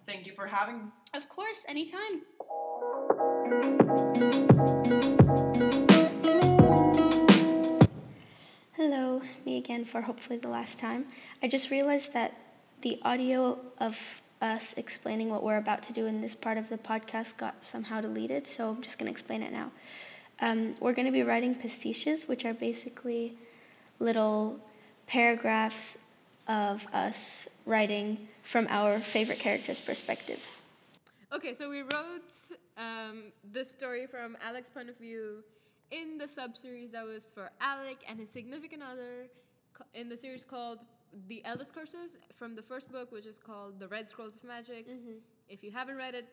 Thank 0.06 0.26
you 0.28 0.34
for 0.34 0.48
having 0.48 0.78
me. 0.78 0.92
Of 1.14 1.30
course, 1.30 1.64
anytime. 1.68 2.22
Hello, 8.76 9.22
me 9.46 9.58
again 9.58 9.84
for 9.86 10.02
hopefully 10.02 10.38
the 10.40 10.48
last 10.48 10.80
time. 10.80 11.06
I 11.44 11.48
just 11.48 11.70
realized 11.70 12.14
that 12.14 12.34
the 12.82 13.00
audio 13.04 13.58
of 13.80 14.22
us 14.42 14.74
explaining 14.78 15.30
what 15.30 15.44
we're 15.44 15.58
about 15.58 15.84
to 15.84 15.94
do 15.94 16.06
in 16.06 16.22
this 16.22 16.36
part 16.36 16.58
of 16.58 16.70
the 16.70 16.78
podcast 16.78 17.38
got 17.38 17.66
somehow 17.66 18.02
deleted, 18.02 18.48
so 18.48 18.70
I'm 18.70 18.82
just 18.82 18.98
going 18.98 19.08
to 19.08 19.12
explain 19.12 19.42
it 19.42 19.52
now. 19.52 19.72
Um, 20.42 20.76
we're 20.80 20.94
going 20.94 21.06
to 21.06 21.12
be 21.12 21.24
writing 21.24 21.56
pastiches, 21.56 22.28
which 22.28 22.46
are 22.46 22.54
basically 22.54 23.38
little 24.00 24.60
paragraphs 25.08 25.98
of 26.48 26.88
us 26.94 27.48
writing 27.66 28.28
from 28.44 28.66
our 28.70 29.00
favorite 29.00 29.40
characters' 29.40 29.82
perspectives. 29.82 30.60
Okay, 31.34 31.54
so 31.54 31.70
we 31.70 31.82
wrote 31.82 32.32
um, 32.78 33.24
this 33.52 33.70
story 33.70 34.08
from 34.08 34.38
Alec's 34.44 34.70
point 34.70 34.90
of 34.90 34.98
view 34.98 35.44
in 35.92 36.18
the 36.18 36.28
sub 36.28 36.56
series 36.56 36.92
that 36.92 37.06
was 37.06 37.24
for 37.34 37.52
Alec 37.60 37.98
and 38.08 38.20
his 38.20 38.30
significant 38.30 38.82
other 38.82 39.28
in 39.94 40.10
the 40.10 40.18
series 40.18 40.44
called 40.44 40.80
The 41.28 41.44
Eldest 41.46 41.74
Curses 41.74 42.18
from 42.36 42.56
the 42.56 42.62
first 42.62 42.92
book, 42.92 43.12
which 43.12 43.26
is 43.26 43.38
called 43.38 43.80
The 43.80 43.88
Red 43.88 44.08
Scrolls 44.08 44.36
of 44.36 44.44
Magic. 44.44 44.88
Mm-hmm. 44.88 45.18
If 45.48 45.64
you 45.64 45.72
haven't 45.72 45.98
read 45.98 46.16
it, 46.16 46.28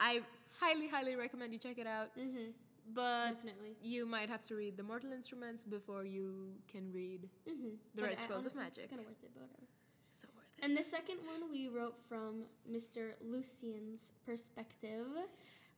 I 0.00 0.20
highly, 0.60 0.88
highly 0.88 1.16
recommend 1.16 1.52
you 1.52 1.58
check 1.58 1.78
it 1.78 1.86
out. 1.86 2.08
Mm-hmm. 2.18 2.50
But 2.94 3.34
Definitely. 3.34 3.76
you 3.82 4.06
might 4.06 4.28
have 4.30 4.40
to 4.48 4.54
read 4.54 4.76
The 4.76 4.82
Mortal 4.82 5.12
Instruments 5.12 5.62
before 5.62 6.04
you 6.04 6.48
can 6.70 6.90
read 6.92 7.28
Mm-hmm. 7.48 7.68
The 7.94 8.02
Red 8.02 8.20
Scrolls 8.20 8.46
of 8.46 8.54
Magic. 8.54 8.84
It's 8.84 8.90
kind 8.90 9.00
of 9.00 9.06
worth 9.06 9.22
it, 9.22 9.30
but 9.34 9.42
whatever. 9.42 9.66
So 10.10 10.26
worth 10.34 10.46
And 10.62 10.76
the 10.76 10.82
second 10.82 11.18
one 11.26 11.50
we 11.50 11.68
wrote 11.68 11.96
from 12.08 12.44
Mr. 12.70 13.12
Lucien's 13.22 14.12
perspective 14.24 15.06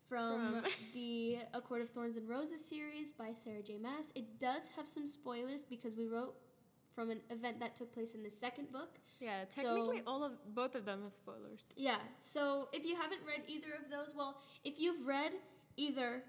From- 0.09 0.63
the 0.95 1.39
A 1.53 1.61
Court 1.61 1.83
of 1.83 1.91
Thorns 1.91 2.17
and 2.17 2.29
Roses 2.29 2.65
series 2.65 3.13
by 3.13 3.33
Sarah 3.35 3.63
J. 3.63 3.77
Maas. 3.79 4.13
It 4.15 4.39
does 4.39 4.69
have 4.77 4.87
some 4.87 5.07
spoilers 5.09 5.63
because 5.65 5.97
we 5.97 6.07
wrote 6.07 6.35
from 6.95 7.11
an 7.11 7.21
event 7.31 7.61
that 7.61 7.77
took 7.77 7.93
place 7.93 8.15
in 8.15 8.23
the 8.23 8.31
second 8.31 8.71
book. 8.73 8.99
Yeah, 9.21 9.45
So- 9.49 9.63
technically 9.63 10.03
all 10.07 10.25
of 10.25 10.33
both 10.55 10.75
of 10.75 10.85
them 10.85 11.03
have 11.05 11.15
spoilers. 11.15 11.69
Yeah, 11.77 11.99
so 12.21 12.69
if 12.73 12.85
you 12.85 12.97
haven't 12.97 13.21
read 13.27 13.43
either 13.47 13.73
of 13.75 13.91
those, 13.91 14.15
well, 14.15 14.41
if 14.65 14.79
you've 14.79 15.07
read 15.07 15.33
either, 15.77 16.25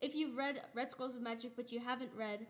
if 0.00 0.14
you've 0.14 0.36
read 0.36 0.62
Red 0.74 0.90
Scrolls 0.90 1.14
of 1.14 1.22
Magic 1.22 1.56
but 1.56 1.72
you 1.72 1.80
haven't 1.80 2.12
read 2.14 2.46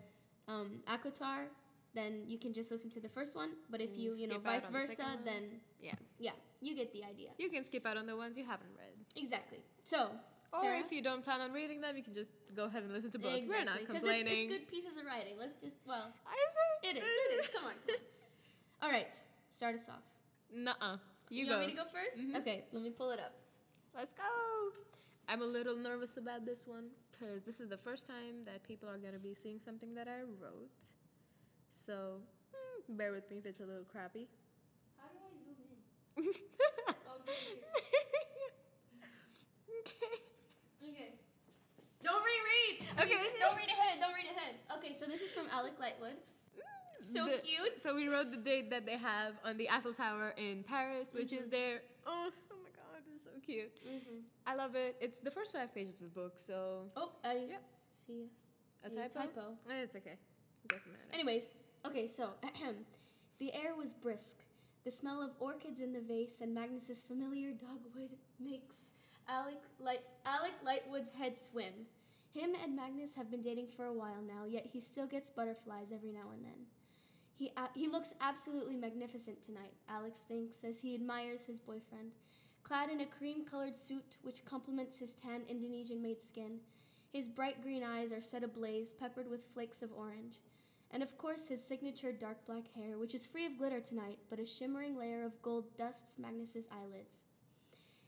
um, 0.47 0.81
ACOTAR, 0.87 1.47
then 1.93 2.23
you 2.27 2.37
can 2.37 2.53
just 2.53 2.71
listen 2.71 2.89
to 2.91 2.99
the 2.99 3.09
first 3.09 3.35
one. 3.35 3.51
But 3.69 3.81
if 3.81 3.97
you, 3.97 4.13
you 4.15 4.27
know, 4.27 4.39
vice 4.39 4.65
on 4.65 4.71
the 4.73 4.79
versa, 4.79 5.05
then 5.25 5.61
Yeah. 5.81 5.95
yeah, 6.19 6.31
you 6.61 6.75
get 6.75 6.91
the 6.93 7.03
idea. 7.03 7.29
You 7.37 7.49
can 7.49 7.63
skip 7.63 7.85
out 7.85 7.97
on 7.97 8.05
the 8.05 8.15
ones 8.15 8.37
you 8.37 8.45
haven't 8.45 8.71
read. 8.77 8.95
Exactly. 9.15 9.59
So, 9.83 10.09
Or 10.53 10.61
Sarah? 10.61 10.79
if 10.79 10.91
you 10.91 11.01
don't 11.01 11.23
plan 11.23 11.41
on 11.41 11.51
reading 11.51 11.79
them, 11.81 11.95
you 11.97 12.03
can 12.03 12.13
just 12.13 12.33
go 12.55 12.65
ahead 12.65 12.83
and 12.83 12.91
listen 12.93 13.11
to 13.11 13.19
both. 13.19 13.45
We're 13.47 13.63
not 13.63 13.79
Because 13.79 13.97
complaining. 13.99 14.27
it's, 14.27 14.43
it's 14.45 14.53
good 14.53 14.67
pieces 14.69 14.97
of 14.97 15.05
writing. 15.05 15.35
Let's 15.37 15.55
just, 15.55 15.77
well, 15.85 16.07
Is 16.07 16.55
it 16.83 16.97
is. 16.97 17.03
It 17.03 17.39
is. 17.39 17.47
Come 17.53 17.65
on. 17.65 17.73
Come 17.87 17.95
on. 17.95 18.01
All 18.83 18.89
right. 18.89 19.13
Start 19.55 19.75
us 19.75 19.87
off. 19.89 20.03
Nuh-uh. 20.53 20.97
You, 21.29 21.45
go. 21.45 21.51
want 21.57 21.67
me 21.67 21.71
to 21.71 21.77
go 21.77 21.85
1st 21.85 22.19
Mhm. 22.19 22.37
Okay, 22.41 22.65
let 22.73 22.83
me 22.83 22.89
pull 22.89 23.11
it 23.11 23.19
up. 23.19 23.33
Let's 23.95 24.11
go. 24.13 24.23
I'm 25.29 25.41
a 25.41 25.45
little 25.45 25.75
nervous 25.77 26.17
about 26.17 26.45
this 26.45 26.67
one 26.67 26.89
because 27.11 27.43
this 27.43 27.59
is 27.61 27.69
the 27.69 27.77
first 27.77 28.05
time 28.05 28.43
that 28.45 28.63
people 28.63 28.89
are 28.89 28.97
going 28.97 29.13
to 29.13 29.19
be 29.19 29.33
seeing 29.33 29.59
something 29.63 29.93
that 29.95 30.07
I 30.07 30.23
wrote. 30.41 30.71
So, 31.85 32.19
mm, 32.51 32.97
bear 32.97 33.11
with 33.13 33.29
me 33.29 33.37
if 33.37 33.45
it's 33.45 33.61
a 33.61 33.65
little 33.65 33.85
crappy. 33.85 34.27
How 34.97 35.07
do 35.07 35.19
I 35.23 35.31
zoom 35.39 35.55
in? 35.71 36.33
okay. 37.15 37.39
Okay. 40.83 41.09
Don't 42.03 42.23
reread. 42.25 42.75
Okay. 42.99 43.15
Don't 43.39 43.55
read 43.55 43.69
ahead. 43.69 43.99
Don't 44.01 44.13
read 44.13 44.27
ahead. 44.35 44.55
Okay, 44.77 44.91
so 44.93 45.05
this 45.05 45.21
is 45.21 45.31
from 45.31 45.47
Alec 45.53 45.79
Lightwood. 45.79 46.17
So 47.01 47.25
The- 47.25 47.39
cute. 47.39 47.81
So 47.81 47.95
we 47.95 48.07
wrote 48.07 48.29
the 48.31 48.37
date 48.37 48.69
that 48.69 48.85
they 48.85 48.97
have 48.97 49.33
on 49.43 49.57
the 49.57 49.69
Eiffel 49.69 49.93
Tower 49.93 50.33
in 50.37 50.63
Paris, 50.63 51.09
which 51.11 51.33
is 51.33 51.49
their 51.49 51.81
oh, 52.05 52.29
oh 52.51 52.55
my 52.63 52.69
god, 52.69 53.01
this 53.07 53.15
is 53.15 53.23
so 53.23 53.31
cute. 53.43 53.73
Mm-hmm. 53.85 54.19
I 54.45 54.55
love 54.55 54.75
it. 54.75 54.95
It's 55.01 55.19
the 55.19 55.31
first 55.31 55.51
five 55.53 55.73
pages 55.73 55.95
of 55.95 56.01
the 56.01 56.07
book, 56.21 56.33
so 56.37 56.85
Oh, 56.95 57.11
I 57.23 57.47
see 58.07 58.29
a 58.83 58.87
a 58.87 58.89
typo. 58.89 59.19
typo. 59.19 59.41
Eh, 59.69 59.81
It's 59.83 59.95
okay. 59.95 60.17
It 60.63 60.69
doesn't 60.69 60.91
matter. 60.91 61.13
Anyways, 61.13 61.49
okay, 61.85 62.07
so 62.07 62.29
the 63.39 63.53
air 63.53 63.75
was 63.75 63.93
brisk. 63.93 64.37
The 64.83 64.91
smell 64.91 65.21
of 65.21 65.31
orchids 65.39 65.79
in 65.79 65.93
the 65.93 66.01
vase 66.01 66.41
and 66.41 66.53
Magnus's 66.53 67.01
familiar 67.01 67.51
dogwood 67.51 68.11
makes 68.39 68.77
Alec 69.27 69.61
Light 69.79 70.01
Alec 70.25 70.53
Lightwood's 70.65 71.11
head 71.11 71.37
swim. 71.37 71.73
Him 72.33 72.51
and 72.63 72.75
Magnus 72.75 73.13
have 73.15 73.29
been 73.29 73.41
dating 73.41 73.67
for 73.75 73.85
a 73.85 73.93
while 73.93 74.21
now, 74.25 74.45
yet 74.47 74.65
he 74.71 74.79
still 74.79 75.05
gets 75.07 75.29
butterflies 75.29 75.91
every 75.91 76.11
now 76.11 76.29
and 76.33 76.43
then. 76.45 76.65
He 77.41 77.51
a- 77.57 77.73
he 77.73 77.87
looks 77.87 78.13
absolutely 78.21 78.75
magnificent 78.75 79.41
tonight, 79.41 79.73
Alex 79.89 80.19
thinks 80.19 80.63
as 80.63 80.79
he 80.81 80.93
admires 80.93 81.43
his 81.43 81.59
boyfriend. 81.59 82.11
Clad 82.61 82.91
in 82.91 83.01
a 83.01 83.05
cream-colored 83.07 83.75
suit 83.75 84.17
which 84.21 84.45
complements 84.45 84.99
his 84.99 85.15
tan 85.15 85.41
Indonesian-made 85.49 86.21
skin, 86.21 86.59
his 87.11 87.27
bright 87.27 87.63
green 87.63 87.81
eyes 87.81 88.11
are 88.11 88.21
set 88.21 88.43
ablaze, 88.43 88.93
peppered 88.93 89.27
with 89.27 89.51
flakes 89.51 89.81
of 89.81 89.91
orange 89.91 90.39
and 90.91 91.01
of 91.01 91.17
course 91.17 91.47
his 91.47 91.65
signature 91.65 92.11
dark 92.11 92.45
black 92.45 92.71
hair, 92.75 92.99
which 92.99 93.15
is 93.15 93.25
free 93.25 93.47
of 93.47 93.57
glitter 93.57 93.81
tonight, 93.81 94.19
but 94.29 94.37
a 94.37 94.45
shimmering 94.45 94.95
layer 94.95 95.23
of 95.23 95.41
gold 95.41 95.75
dusts 95.75 96.19
Magnus's 96.19 96.67
eyelids. 96.71 97.21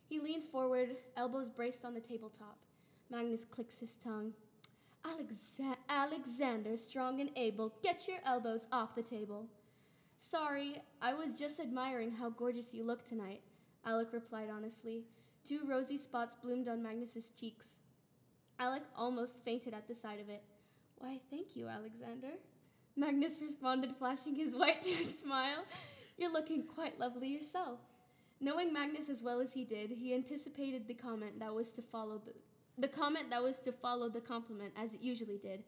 He 0.08 0.20
leaned 0.20 0.44
forward, 0.44 0.98
elbows 1.18 1.50
braced 1.50 1.84
on 1.84 1.96
the 1.96 2.02
tabletop. 2.02 2.60
Magnus 3.10 3.46
clicks 3.46 3.80
his 3.80 3.96
tongue. 3.96 4.34
Alexa- 5.06 5.78
Alexander, 5.90 6.78
strong 6.78 7.20
and 7.20 7.30
able, 7.36 7.74
get 7.84 8.08
your 8.08 8.20
elbows 8.26 8.68
off 8.72 8.96
the 8.96 9.04
table. 9.04 9.48
Sorry, 10.18 10.82
I 11.02 11.14
was 11.14 11.38
just 11.38 11.60
admiring 11.60 12.12
how 12.12 12.30
gorgeous 12.30 12.74
you 12.74 12.84
look 12.84 13.06
tonight, 13.06 13.42
Alec 13.86 14.14
replied 14.14 14.50
honestly. 14.50 15.04
Two 15.44 15.62
rosy 15.68 15.98
spots 15.98 16.36
bloomed 16.36 16.70
on 16.70 16.82
Magnus's 16.82 17.30
cheeks. 17.30 17.82
Alec 18.60 18.84
almost 18.96 19.44
fainted 19.44 19.74
at 19.74 19.88
the 19.88 19.96
sight 19.96 20.22
of 20.22 20.30
it. 20.30 20.42
Why, 20.98 21.20
thank 21.30 21.58
you, 21.58 21.68
Alexander. 21.68 22.30
Magnus 22.96 23.40
responded, 23.42 23.96
flashing 23.98 24.36
his 24.36 24.56
white 24.56 24.82
toothed 24.84 25.20
smile. 25.20 25.66
You're 26.18 26.32
looking 26.32 26.64
quite 26.64 27.00
lovely 27.00 27.28
yourself. 27.28 27.80
Knowing 28.40 28.72
Magnus 28.72 29.10
as 29.10 29.22
well 29.22 29.42
as 29.42 29.54
he 29.54 29.66
did, 29.66 29.90
he 29.90 30.14
anticipated 30.14 30.88
the 30.88 30.94
comment 30.94 31.40
that 31.40 31.54
was 31.54 31.74
to 31.74 31.82
follow 31.82 32.22
the 32.24 32.34
the 32.78 32.88
comment 32.88 33.30
that 33.30 33.44
was 33.44 33.60
to 33.62 33.72
follow 33.72 34.10
the 34.10 34.22
compliment 34.22 34.74
as 34.78 34.94
it 34.94 35.02
usually 35.02 35.38
did. 35.38 35.64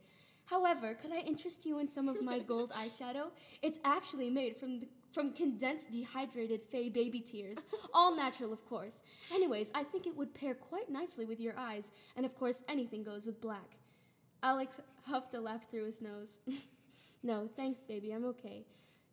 However, 0.46 0.94
could 0.94 1.12
I 1.12 1.20
interest 1.20 1.66
you 1.66 1.80
in 1.80 1.88
some 1.88 2.08
of 2.08 2.22
my 2.22 2.40
gold 2.52 2.72
eyeshadow? 2.72 3.32
It's 3.62 3.80
actually 3.84 4.30
made 4.30 4.56
from 4.56 4.80
the, 4.80 4.88
from 5.12 5.34
condensed 5.34 5.92
dehydrated 5.92 6.64
fey 6.64 6.90
baby 6.90 7.20
tears, 7.20 7.58
all 7.94 8.16
natural, 8.16 8.54
of 8.54 8.64
course. 8.66 9.02
Anyways, 9.34 9.72
I 9.74 9.84
think 9.84 10.06
it 10.06 10.16
would 10.16 10.34
pair 10.34 10.54
quite 10.54 10.90
nicely 10.90 11.26
with 11.26 11.40
your 11.40 11.58
eyes, 11.58 11.92
and 12.16 12.26
of 12.26 12.36
course, 12.36 12.62
anything 12.68 13.04
goes 13.04 13.26
with 13.26 13.42
black. 13.42 13.78
Alex 14.44 14.80
huffed 15.08 15.34
a 15.34 15.40
laugh 15.40 15.70
through 15.72 15.86
his 15.86 16.02
nose. 16.02 16.40
no, 17.24 17.50
thanks, 17.56 17.82
baby, 17.82 18.12
I'm 18.12 18.26
okay. 18.26 18.66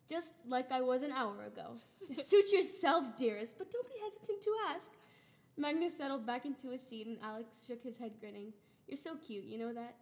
Just 0.07 0.33
like 0.47 0.71
I 0.71 0.81
was 0.81 1.01
an 1.01 1.11
hour 1.11 1.45
ago. 1.45 1.77
Suit 2.11 2.51
yourself, 2.51 3.15
dearest, 3.17 3.57
but 3.57 3.71
don't 3.71 3.87
be 3.87 3.93
hesitant 4.03 4.41
to 4.41 4.51
ask. 4.69 4.91
Magnus 5.55 5.95
settled 5.95 6.25
back 6.25 6.45
into 6.45 6.69
his 6.69 6.81
seat 6.81 7.07
and 7.07 7.17
Alex 7.21 7.65
shook 7.67 7.83
his 7.83 7.97
head, 7.97 8.13
grinning. 8.19 8.53
You're 8.87 8.97
so 8.97 9.15
cute, 9.15 9.45
you 9.45 9.57
know 9.57 9.73
that? 9.73 9.95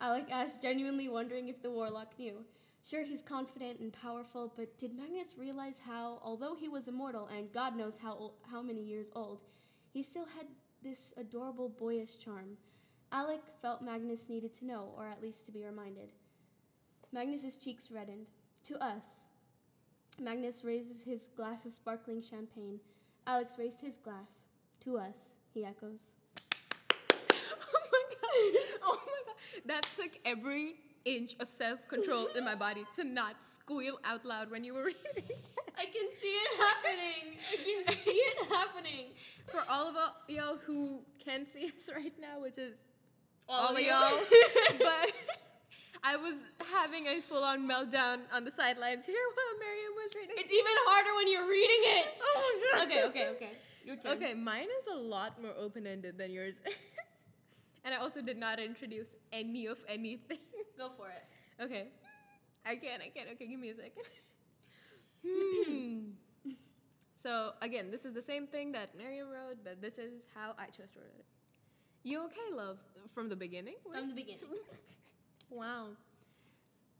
Alec 0.00 0.26
asked, 0.30 0.62
genuinely 0.62 1.08
wondering 1.08 1.48
if 1.48 1.62
the 1.62 1.70
warlock 1.70 2.18
knew. 2.18 2.44
Sure, 2.84 3.04
he's 3.04 3.22
confident 3.22 3.78
and 3.78 3.92
powerful, 3.92 4.52
but 4.56 4.76
did 4.76 4.94
Magnus 4.94 5.34
realize 5.38 5.80
how, 5.86 6.18
although 6.22 6.54
he 6.54 6.68
was 6.68 6.88
immortal 6.88 7.28
and 7.28 7.52
God 7.52 7.76
knows 7.76 7.96
how, 7.96 8.12
ol- 8.12 8.34
how 8.50 8.60
many 8.60 8.82
years 8.82 9.10
old, 9.14 9.40
he 9.92 10.02
still 10.02 10.26
had 10.36 10.46
this 10.82 11.14
adorable 11.16 11.68
boyish 11.68 12.18
charm? 12.18 12.56
Alec 13.12 13.42
felt 13.60 13.82
Magnus 13.82 14.28
needed 14.28 14.52
to 14.54 14.66
know, 14.66 14.92
or 14.96 15.06
at 15.06 15.22
least 15.22 15.46
to 15.46 15.52
be 15.52 15.64
reminded. 15.64 16.12
Magnus's 17.12 17.58
cheeks 17.58 17.90
reddened. 17.90 18.26
To 18.64 18.82
us. 18.82 19.26
Magnus 20.20 20.64
raises 20.64 21.02
his 21.02 21.28
glass 21.36 21.64
of 21.66 21.72
sparkling 21.72 22.22
champagne. 22.22 22.80
Alex 23.26 23.54
raised 23.58 23.80
his 23.80 23.96
glass. 23.96 24.44
To 24.84 24.98
us, 24.98 25.36
he 25.54 25.64
echoes. 25.64 26.02
oh 26.52 27.82
my 27.92 28.02
god. 28.10 28.62
Oh 28.82 28.98
my 29.06 29.20
god. 29.26 29.36
That 29.66 29.86
took 29.96 30.10
every 30.24 30.74
inch 31.04 31.34
of 31.40 31.50
self-control 31.50 32.28
in 32.36 32.44
my 32.44 32.54
body 32.54 32.84
to 32.96 33.04
not 33.04 33.36
squeal 33.44 33.98
out 34.04 34.24
loud 34.24 34.50
when 34.50 34.64
you 34.64 34.74
were 34.74 34.84
reading. 34.84 35.36
I 35.78 35.84
can 35.84 36.08
see 36.20 36.34
it 36.44 36.52
happening. 36.58 37.38
I 37.52 37.56
can 37.86 37.96
see 38.04 38.10
it 38.10 38.46
happening. 38.48 39.06
For 39.50 39.62
all 39.70 39.88
of 39.88 39.96
y'all 40.28 40.58
who 40.66 41.00
can 41.24 41.46
see 41.52 41.66
us 41.66 41.88
right 41.94 42.12
now, 42.20 42.40
which 42.40 42.58
is 42.58 42.78
All 43.48 43.66
all, 43.66 43.68
of 43.70 43.76
of 43.76 43.80
you. 43.82 43.88
y'all, 43.88 44.18
but 44.78 45.12
I 46.04 46.16
was 46.16 46.36
having 46.72 47.06
a 47.06 47.20
full-on 47.20 47.68
meltdown 47.68 48.20
on 48.32 48.44
the 48.44 48.50
sidelines 48.50 49.04
here 49.06 49.14
while 49.34 49.58
Miriam 49.60 49.92
was 49.96 50.10
reading. 50.16 50.36
It's 50.38 50.52
even 50.52 50.76
harder 50.86 51.14
when 51.16 51.30
you're 51.30 51.48
reading 51.48 51.82
it. 52.00 52.18
oh 52.20 52.60
my. 52.74 52.82
Okay, 52.84 53.04
okay, 53.04 53.28
okay. 53.36 53.50
Your 53.84 53.96
turn. 53.96 54.16
Okay, 54.16 54.34
mine 54.34 54.68
is 54.80 54.86
a 54.92 54.96
lot 54.96 55.40
more 55.40 55.52
open-ended 55.58 56.18
than 56.18 56.30
yours. 56.30 56.60
and 57.84 57.94
I 57.94 57.98
also 57.98 58.20
did 58.22 58.38
not 58.38 58.60
introduce 58.60 59.08
any 59.32 59.66
of 59.66 59.78
anything. 59.88 60.38
Go 60.78 60.90
for 60.90 61.08
it. 61.08 61.62
Okay. 61.62 61.88
I 62.64 62.76
can't, 62.76 63.02
I 63.02 63.08
can't. 63.08 63.28
Okay, 63.32 63.46
give 63.46 63.60
me 63.60 63.70
a 63.70 63.74
second. 63.74 63.92
Hmm. 65.24 66.14
so, 67.14 67.52
again, 67.62 67.92
this 67.92 68.04
is 68.04 68.12
the 68.12 68.20
same 68.20 68.48
thing 68.48 68.72
that 68.72 68.98
Miriam 68.98 69.28
wrote, 69.30 69.58
but 69.62 69.80
this 69.80 69.96
is 69.96 70.24
how 70.34 70.54
I 70.58 70.64
chose 70.66 70.90
to 70.94 70.98
write 70.98 71.14
it. 71.16 71.24
You 72.02 72.24
okay, 72.24 72.52
love? 72.52 72.78
From 73.14 73.28
the 73.28 73.36
beginning? 73.36 73.74
From 73.88 74.08
the 74.08 74.16
beginning. 74.16 74.40
wow. 75.48 75.90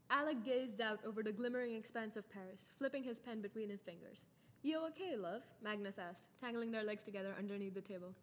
Alec 0.09 0.45
gazed 0.45 0.79
out 0.79 0.99
over 1.05 1.21
the 1.21 1.33
glimmering 1.33 1.75
expanse 1.75 2.15
of 2.15 2.23
Paris, 2.31 2.71
flipping 2.77 3.03
his 3.03 3.19
pen 3.19 3.41
between 3.41 3.69
his 3.69 3.81
fingers. 3.81 4.25
You 4.63 4.79
okay, 4.87 5.17
love? 5.17 5.41
Magnus 5.61 5.95
asked, 5.99 6.29
tangling 6.39 6.71
their 6.71 6.85
legs 6.85 7.03
together 7.03 7.35
underneath 7.37 7.73
the 7.73 7.81
table. 7.81 8.13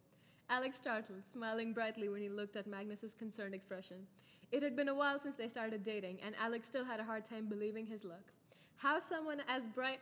Alex 0.49 0.79
startled, 0.79 1.29
smiling 1.31 1.75
brightly 1.75 2.09
when 2.09 2.23
he 2.23 2.31
looked 2.31 2.57
at 2.57 2.67
Magnus's 2.67 3.13
concerned 3.13 3.55
expression. 3.55 4.07
It 4.51 4.63
had 4.63 4.75
been 4.75 4.89
a 4.89 4.95
while 4.95 5.21
since 5.21 5.37
they 5.37 5.49
started 5.49 5.85
dating, 5.85 6.17
and 6.25 6.35
Alex 6.41 6.67
still 6.67 6.85
had 6.85 6.99
a 6.99 7.05
hard 7.05 7.27
time 7.27 7.47
believing 7.47 7.85
his 7.85 8.05
luck. 8.05 8.33
How 8.77 8.99
someone 8.99 9.43
as 9.49 9.69
bright 9.69 10.01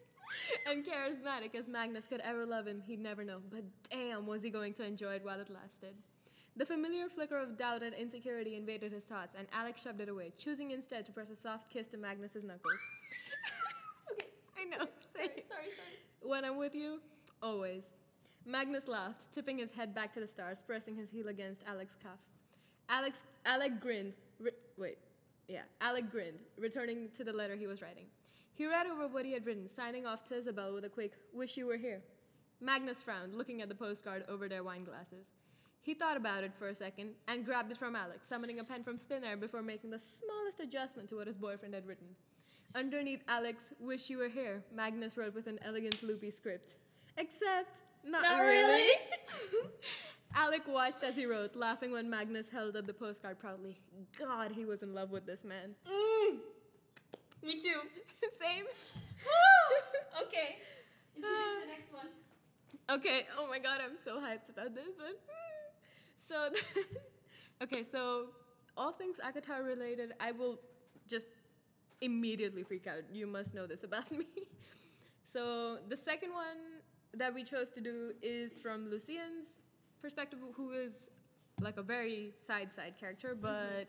and 0.70 0.84
charismatic 0.84 1.54
as 1.54 1.70
Magnus 1.70 2.06
could 2.06 2.20
ever 2.20 2.44
love 2.44 2.66
him, 2.66 2.82
he'd 2.86 3.00
never 3.00 3.24
know. 3.24 3.38
But 3.50 3.64
damn, 3.90 4.26
was 4.26 4.42
he 4.42 4.50
going 4.50 4.74
to 4.74 4.84
enjoy 4.84 5.14
it 5.14 5.24
while 5.24 5.40
it 5.40 5.48
lasted. 5.48 5.94
The 6.54 6.66
familiar 6.66 7.08
flicker 7.08 7.38
of 7.38 7.56
doubt 7.56 7.82
and 7.82 7.94
insecurity 7.94 8.56
invaded 8.56 8.92
his 8.92 9.04
thoughts, 9.04 9.34
and 9.38 9.46
Alex 9.54 9.80
shoved 9.80 10.02
it 10.02 10.10
away, 10.10 10.34
choosing 10.36 10.72
instead 10.72 11.06
to 11.06 11.12
press 11.12 11.30
a 11.30 11.36
soft 11.36 11.70
kiss 11.70 11.88
to 11.88 11.96
Magnus's 11.96 12.44
knuckles. 12.44 12.78
okay, 14.12 14.28
I 14.60 14.64
know. 14.64 14.86
Say 15.16 15.41
Sorry, 15.52 15.68
sorry, 15.76 15.98
when 16.22 16.44
I'm 16.44 16.56
with 16.56 16.74
you, 16.74 17.00
always. 17.42 17.94
Magnus 18.46 18.88
laughed, 18.88 19.32
tipping 19.34 19.58
his 19.58 19.70
head 19.70 19.94
back 19.94 20.14
to 20.14 20.20
the 20.20 20.26
stars, 20.26 20.62
pressing 20.66 20.96
his 20.96 21.10
heel 21.10 21.28
against 21.28 21.62
Alec's 21.68 21.96
calf. 22.02 22.18
Alex, 22.88 23.24
Alec 23.44 23.80
grinned. 23.80 24.14
Ri- 24.40 24.52
wait, 24.76 24.98
yeah, 25.48 25.62
Alec 25.80 26.10
grinned, 26.10 26.38
returning 26.58 27.08
to 27.16 27.24
the 27.24 27.32
letter 27.32 27.54
he 27.54 27.66
was 27.66 27.82
writing. 27.82 28.06
He 28.54 28.66
read 28.66 28.86
over 28.86 29.06
what 29.08 29.24
he 29.24 29.32
had 29.32 29.46
written, 29.46 29.68
signing 29.68 30.06
off 30.06 30.26
to 30.28 30.36
Isabel 30.36 30.74
with 30.74 30.84
a 30.84 30.88
quick, 30.88 31.12
wish 31.32 31.56
you 31.56 31.66
were 31.66 31.76
here. 31.76 32.02
Magnus 32.60 33.02
frowned, 33.02 33.34
looking 33.34 33.60
at 33.60 33.68
the 33.68 33.74
postcard 33.74 34.24
over 34.28 34.48
their 34.48 34.62
wine 34.62 34.84
glasses. 34.84 35.26
He 35.82 35.94
thought 35.94 36.16
about 36.16 36.44
it 36.44 36.52
for 36.58 36.68
a 36.68 36.74
second 36.74 37.10
and 37.26 37.44
grabbed 37.44 37.72
it 37.72 37.78
from 37.78 37.96
Alex, 37.96 38.28
summoning 38.28 38.60
a 38.60 38.64
pen 38.64 38.84
from 38.84 38.98
thin 38.98 39.24
air 39.24 39.36
before 39.36 39.62
making 39.62 39.90
the 39.90 39.98
smallest 39.98 40.60
adjustment 40.60 41.08
to 41.08 41.16
what 41.16 41.26
his 41.26 41.36
boyfriend 41.36 41.74
had 41.74 41.86
written. 41.86 42.06
Underneath 42.74 43.22
Alex, 43.28 43.64
wish 43.78 44.08
you 44.08 44.18
were 44.18 44.28
here, 44.28 44.62
Magnus 44.74 45.16
wrote 45.16 45.34
with 45.34 45.46
an 45.46 45.58
elegant 45.64 46.02
loopy 46.02 46.30
script. 46.30 46.74
Except, 47.18 47.82
not, 48.04 48.22
Not 48.22 48.40
really. 48.40 48.62
really. 48.62 48.96
Alec 50.34 50.62
watched 50.66 51.02
as 51.02 51.14
he 51.14 51.26
wrote, 51.26 51.54
laughing 51.54 51.92
when 51.92 52.08
Magnus 52.08 52.46
held 52.50 52.76
up 52.76 52.86
the 52.86 52.94
postcard 52.94 53.38
proudly. 53.38 53.78
God, 54.18 54.52
he 54.52 54.64
was 54.64 54.82
in 54.82 54.94
love 54.94 55.10
with 55.10 55.26
this 55.26 55.44
man. 55.44 55.74
Mm. 55.86 56.38
Me 57.44 57.60
too. 57.60 57.80
Same. 58.40 58.64
okay. 60.22 60.56
Introduce 61.14 61.38
the 61.60 61.66
next 61.66 61.92
one. 61.92 62.06
Okay. 62.90 63.26
Oh 63.38 63.46
my 63.48 63.58
god, 63.58 63.80
I'm 63.84 63.98
so 64.02 64.18
hyped 64.18 64.48
about 64.48 64.74
this 64.74 64.96
one. 64.98 65.14
So, 66.28 66.48
okay, 67.62 67.84
so 67.84 68.28
all 68.76 68.92
things 68.92 69.16
ACOTAR 69.22 69.66
related, 69.66 70.14
I 70.18 70.30
will 70.30 70.58
just 71.06 71.26
immediately 72.02 72.62
freak 72.62 72.86
out. 72.86 73.02
You 73.12 73.26
must 73.26 73.54
know 73.54 73.66
this 73.66 73.82
about 73.84 74.10
me. 74.20 74.26
So 75.24 75.78
the 75.88 75.96
second 75.96 76.32
one 76.32 76.58
that 77.14 77.32
we 77.34 77.42
chose 77.44 77.70
to 77.70 77.80
do 77.80 78.12
is 78.22 78.58
from 78.58 78.90
Lucien's 78.90 79.60
perspective, 80.02 80.38
who 80.54 80.72
is 80.72 81.08
like 81.60 81.76
a 81.78 81.82
very 81.82 82.32
side 82.38 82.70
side 82.74 82.94
character, 83.00 83.34
but 83.40 83.86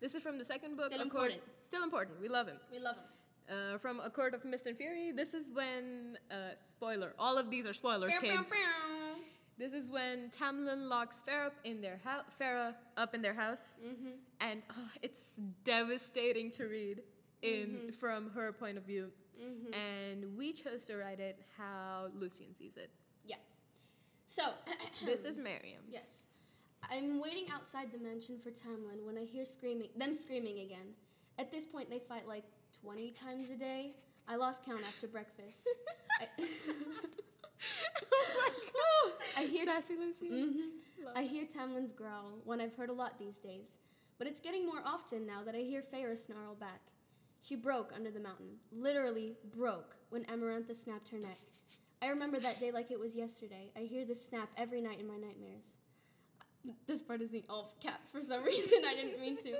this 0.00 0.14
is 0.14 0.22
from 0.22 0.38
the 0.38 0.44
second 0.44 0.76
book. 0.76 0.92
Still 0.92 0.98
Court- 1.10 1.32
important. 1.32 1.42
Still 1.62 1.82
important. 1.82 2.20
We 2.20 2.28
love 2.28 2.46
him. 2.46 2.58
We 2.72 2.78
love 2.78 2.96
him. 2.96 3.04
Uh, 3.48 3.78
from 3.78 4.00
A 4.00 4.10
Court 4.10 4.34
of 4.34 4.44
Mist 4.44 4.66
and 4.66 4.76
Fury. 4.76 5.12
This 5.12 5.32
is 5.32 5.48
when, 5.52 6.18
uh, 6.30 6.34
spoiler, 6.68 7.12
all 7.18 7.38
of 7.38 7.48
these 7.50 7.64
are 7.66 7.74
spoilers, 7.74 8.12
kids. 8.20 8.42
This 9.58 9.72
is 9.72 9.88
when 9.88 10.30
Tamlin 10.38 10.88
locks 10.88 11.22
Feyre 11.26 11.46
up 11.46 11.54
in 11.64 11.80
their 11.80 11.98
house. 12.04 12.24
Feyre 12.40 12.74
up 12.96 13.14
in 13.14 13.22
their 13.22 13.32
house, 13.34 13.76
Mm-hmm. 13.82 14.10
and 14.40 14.62
oh, 14.70 14.90
it's 15.00 15.40
devastating 15.64 16.50
to 16.58 16.64
read 16.64 17.02
in 17.42 17.92
from 17.98 18.30
her 18.30 18.52
point 18.52 18.78
of 18.78 18.84
view. 18.84 19.10
Mm-hmm. 19.40 19.74
And 19.74 20.36
we 20.36 20.52
chose 20.52 20.86
to 20.86 20.96
write 20.96 21.20
it 21.20 21.40
how 21.58 22.06
Lucien 22.18 22.54
sees 22.54 22.76
it. 22.76 22.90
Yeah. 23.24 23.36
So 24.26 24.42
This 25.04 25.24
is 25.24 25.36
Miriam's. 25.36 25.90
yes. 25.92 26.22
I'm 26.88 27.20
waiting 27.20 27.46
outside 27.52 27.88
the 27.92 27.98
mansion 27.98 28.38
for 28.38 28.50
Tamlin 28.50 29.04
when 29.04 29.18
I 29.18 29.24
hear 29.24 29.44
screaming, 29.44 29.88
them 29.96 30.14
screaming 30.14 30.60
again. 30.60 30.94
At 31.38 31.50
this 31.50 31.66
point, 31.66 31.90
they 31.90 31.98
fight 31.98 32.28
like 32.28 32.44
20 32.82 33.10
times 33.10 33.50
a 33.50 33.56
day. 33.56 33.92
I 34.28 34.36
lost 34.36 34.64
count 34.64 34.82
after 34.86 35.06
breakfast. 35.08 35.66
I, 36.20 36.26
oh 38.12 38.40
my 38.40 38.50
god! 38.72 39.12
I 39.36 39.42
hear 39.46 39.64
Sassy 39.64 39.96
Lucien. 39.96 40.30
Mhm. 40.32 41.16
I 41.16 41.22
hear 41.22 41.44
Tamlin's 41.44 41.92
growl, 41.92 42.38
one 42.44 42.60
I've 42.60 42.74
heard 42.74 42.88
a 42.90 42.92
lot 42.92 43.18
these 43.18 43.38
days. 43.38 43.78
But 44.18 44.26
it's 44.26 44.40
getting 44.40 44.64
more 44.66 44.80
often 44.84 45.26
now 45.26 45.42
that 45.44 45.54
I 45.54 45.58
hear 45.58 45.82
Feyre 45.82 46.16
snarl 46.16 46.54
back. 46.54 46.80
She 47.46 47.54
broke 47.54 47.92
under 47.94 48.10
the 48.10 48.18
mountain, 48.18 48.56
literally 48.72 49.34
broke, 49.54 49.94
when 50.10 50.24
Amarantha 50.24 50.74
snapped 50.74 51.10
her 51.10 51.18
neck. 51.18 51.38
I 52.02 52.08
remember 52.08 52.40
that 52.40 52.58
day 52.58 52.72
like 52.72 52.90
it 52.90 52.98
was 52.98 53.14
yesterday. 53.14 53.70
I 53.76 53.80
hear 53.80 54.04
this 54.04 54.24
snap 54.26 54.48
every 54.56 54.80
night 54.80 54.98
in 54.98 55.06
my 55.06 55.16
nightmares. 55.16 55.66
This 56.88 57.00
part 57.02 57.20
is 57.20 57.32
in 57.32 57.44
all 57.48 57.76
caps 57.80 58.10
for 58.10 58.20
some 58.20 58.42
reason, 58.44 58.80
I 58.84 58.94
didn't 58.94 59.20
mean 59.20 59.36
to. 59.44 59.58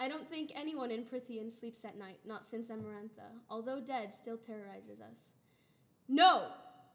I 0.00 0.08
don't 0.08 0.28
think 0.28 0.50
anyone 0.56 0.90
in 0.90 1.04
Prythian 1.04 1.52
sleeps 1.52 1.84
at 1.84 1.96
night, 1.96 2.18
not 2.24 2.44
since 2.44 2.68
Amarantha, 2.68 3.30
although 3.48 3.80
dead, 3.80 4.12
still 4.12 4.36
terrorizes 4.36 5.00
us. 5.00 5.28
No! 6.08 6.48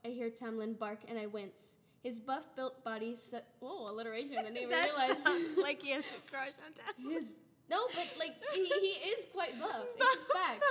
I 0.04 0.10
hear 0.10 0.30
Tamlin 0.30 0.78
bark 0.78 1.00
and 1.08 1.18
I 1.18 1.28
wince. 1.28 1.76
His 2.04 2.20
buff 2.20 2.54
built 2.58 2.84
body. 2.84 3.16
Su- 3.16 3.38
oh, 3.62 3.90
alliteration! 3.90 4.38
I 4.38 4.44
didn't 4.44 4.58
even 4.58 4.70
that 4.72 4.84
realize. 4.86 5.24
sounds 5.24 5.58
like 5.58 5.82
he 5.82 5.92
has 5.92 6.04
a 6.06 6.30
crush 6.32 6.54
on 6.66 6.74
Tamlin. 6.74 7.14
His 7.14 7.36
no, 7.70 7.78
but 7.96 8.08
like 8.18 8.36
he, 8.54 8.64
he 8.64 9.10
is 9.10 9.28
quite 9.34 9.60
buff. 9.60 9.86
It's 9.96 10.16
a 10.16 10.34
fact. 10.34 10.64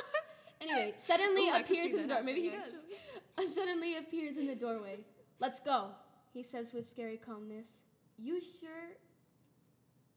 Anyway, 0.60 0.94
suddenly 0.98 1.48
Ooh, 1.48 1.56
appears 1.56 1.94
in 1.94 2.02
the 2.02 2.08
door. 2.08 2.22
Maybe 2.22 2.42
he 2.42 2.50
does. 2.50 3.52
suddenly 3.54 3.96
appears 3.96 4.36
in 4.36 4.46
the 4.46 4.54
doorway. 4.54 4.98
Let's 5.38 5.60
go, 5.60 5.90
he 6.32 6.42
says 6.42 6.72
with 6.72 6.88
scary 6.88 7.16
calmness. 7.16 7.68
You 8.16 8.40
sure? 8.40 8.96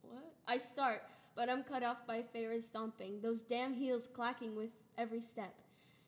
What? 0.01 0.33
I 0.47 0.57
start, 0.57 1.03
but 1.35 1.49
I'm 1.49 1.63
cut 1.63 1.83
off 1.83 2.07
by 2.07 2.23
Feyre's 2.33 2.65
stomping, 2.65 3.21
those 3.21 3.43
damn 3.43 3.73
heels 3.73 4.09
clacking 4.11 4.55
with 4.55 4.71
every 4.97 5.21
step. 5.21 5.53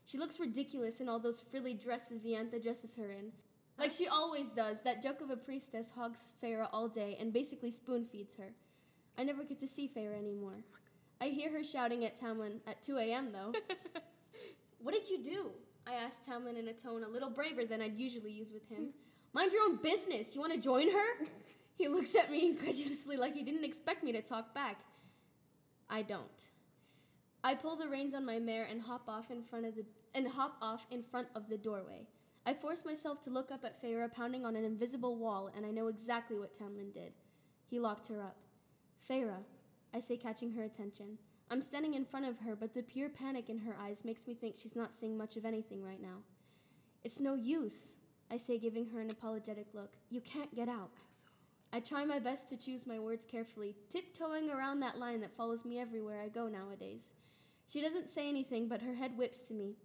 She 0.06 0.18
looks 0.18 0.40
ridiculous 0.40 1.00
in 1.00 1.08
all 1.08 1.20
those 1.20 1.40
frilly 1.40 1.76
dresses 1.76 2.26
Iantha 2.26 2.62
dresses 2.62 2.96
her 2.96 3.12
in. 3.12 3.32
Like 3.78 3.92
she 3.92 4.08
always 4.08 4.50
does, 4.50 4.82
that 4.82 5.02
joke 5.02 5.22
of 5.22 5.30
a 5.30 5.38
priestess 5.38 5.92
hogs 5.92 6.34
Feyre 6.42 6.68
all 6.72 6.88
day 6.88 7.18
and 7.20 7.32
basically 7.32 7.72
spoon 7.72 8.06
feeds 8.06 8.36
her. 8.36 8.54
I 9.18 9.24
never 9.24 9.44
get 9.44 9.60
to 9.60 9.68
see 9.68 9.88
Feyre 9.88 10.18
anymore. 10.18 10.64
I 11.22 11.28
hear 11.28 11.52
her 11.52 11.64
shouting 11.64 12.06
at 12.06 12.20
Tamlin 12.20 12.60
at 12.68 12.82
2 12.82 12.98
a.m. 12.98 13.32
though. 13.32 13.54
what 14.80 14.94
did 14.94 15.10
you 15.10 15.24
do? 15.24 15.52
I 15.88 15.94
asked 15.94 16.28
Tamlin 16.28 16.58
in 16.58 16.68
a 16.68 16.74
tone 16.74 17.04
a 17.04 17.08
little 17.08 17.30
braver 17.30 17.66
than 17.66 17.82
I'd 17.82 17.98
usually 17.98 18.32
use 18.32 18.52
with 18.52 18.68
him. 18.70 18.90
Mind 19.34 19.52
your 19.52 19.64
own 19.64 19.78
business. 19.78 20.36
You 20.36 20.42
want 20.42 20.54
to 20.54 20.60
join 20.60 20.92
her? 20.92 21.26
He 21.76 21.88
looks 21.88 22.16
at 22.16 22.30
me 22.30 22.46
incredulously 22.46 23.18
like 23.18 23.34
he 23.34 23.42
didn't 23.42 23.64
expect 23.64 24.04
me 24.04 24.12
to 24.12 24.22
talk 24.22 24.54
back. 24.54 24.82
I 25.90 26.04
don't. 26.04 26.50
I 27.44 27.56
pull 27.56 27.76
the 27.76 27.90
reins 27.90 28.14
on 28.14 28.26
my 28.26 28.38
mare 28.38 28.68
and 28.70 28.80
hop 28.80 29.10
off 29.10 29.32
in 29.32 29.42
front 29.42 29.66
of 29.66 29.76
the 29.76 29.84
and 30.14 30.28
hop 30.28 30.58
off 30.62 30.86
in 30.92 31.02
front 31.02 31.30
of 31.36 31.50
the 31.50 31.58
doorway. 31.58 32.06
I 32.46 32.54
force 32.54 32.86
myself 32.86 33.22
to 33.22 33.32
look 33.32 33.52
up 33.52 33.66
at 33.66 33.82
Feyre 33.82 34.12
pounding 34.12 34.46
on 34.46 34.56
an 34.56 34.64
invisible 34.64 35.18
wall, 35.18 35.50
and 35.56 35.66
I 35.66 35.72
know 35.72 35.88
exactly 35.88 36.38
what 36.38 36.54
Tamlin 36.54 36.94
did. 36.94 37.14
He 37.70 37.80
locked 37.80 38.08
her 38.10 38.22
up. 38.22 38.38
Feyre, 39.10 39.44
I 39.94 40.00
say, 40.00 40.18
catching 40.18 40.52
her 40.52 40.64
attention. 40.64 41.18
I'm 41.52 41.62
standing 41.62 41.94
in 41.94 42.06
front 42.06 42.26
of 42.26 42.40
her, 42.40 42.56
but 42.56 42.74
the 42.74 42.84
pure 42.84 43.10
panic 43.10 43.50
in 43.50 43.60
her 43.60 43.76
eyes 43.80 44.06
makes 44.06 44.28
me 44.28 44.34
think 44.34 44.56
she's 44.56 44.76
not 44.76 44.94
seeing 44.94 45.18
much 45.18 45.36
of 45.36 45.46
anything 45.46 45.84
right 45.84 46.02
now. 46.02 46.22
It's 47.04 47.20
no 47.20 47.36
use, 47.36 47.94
I 48.32 48.38
say, 48.38 48.58
giving 48.58 48.88
her 48.88 49.02
an 49.02 49.12
apologetic 49.12 49.68
look. 49.74 49.92
You 50.10 50.22
can't 50.22 50.56
get 50.56 50.70
out. 50.70 50.92
I 51.72 51.80
try 51.80 52.06
my 52.06 52.20
best 52.20 52.48
to 52.50 52.58
choose 52.58 52.88
my 52.88 53.00
words 53.00 53.26
carefully, 53.26 53.76
tiptoeing 53.90 54.50
around 54.50 54.80
that 54.80 55.00
line 55.00 55.22
that 55.22 55.36
follows 55.36 55.66
me 55.66 55.80
everywhere 55.80 56.22
I 56.22 56.30
go 56.30 56.48
nowadays. 56.48 57.14
She 57.68 57.82
doesn't 57.82 58.10
say 58.10 58.30
anything, 58.30 58.68
but 58.68 58.82
her 58.82 58.94
head 58.94 59.18
whips 59.18 59.42
to 59.42 59.54
me. 59.54 59.76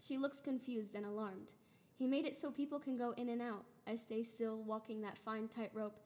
She 0.00 0.18
looks 0.18 0.40
confused 0.40 0.94
and 0.94 1.04
alarmed. 1.04 1.52
He 1.96 2.06
made 2.06 2.26
it 2.26 2.36
so 2.36 2.50
people 2.50 2.78
can 2.78 2.96
go 2.96 3.12
in 3.16 3.28
and 3.28 3.42
out. 3.42 3.64
I 3.86 3.96
stay 3.96 4.22
still, 4.22 4.62
walking 4.62 5.02
that 5.02 5.18
fine 5.18 5.48
tightrope, 5.48 5.98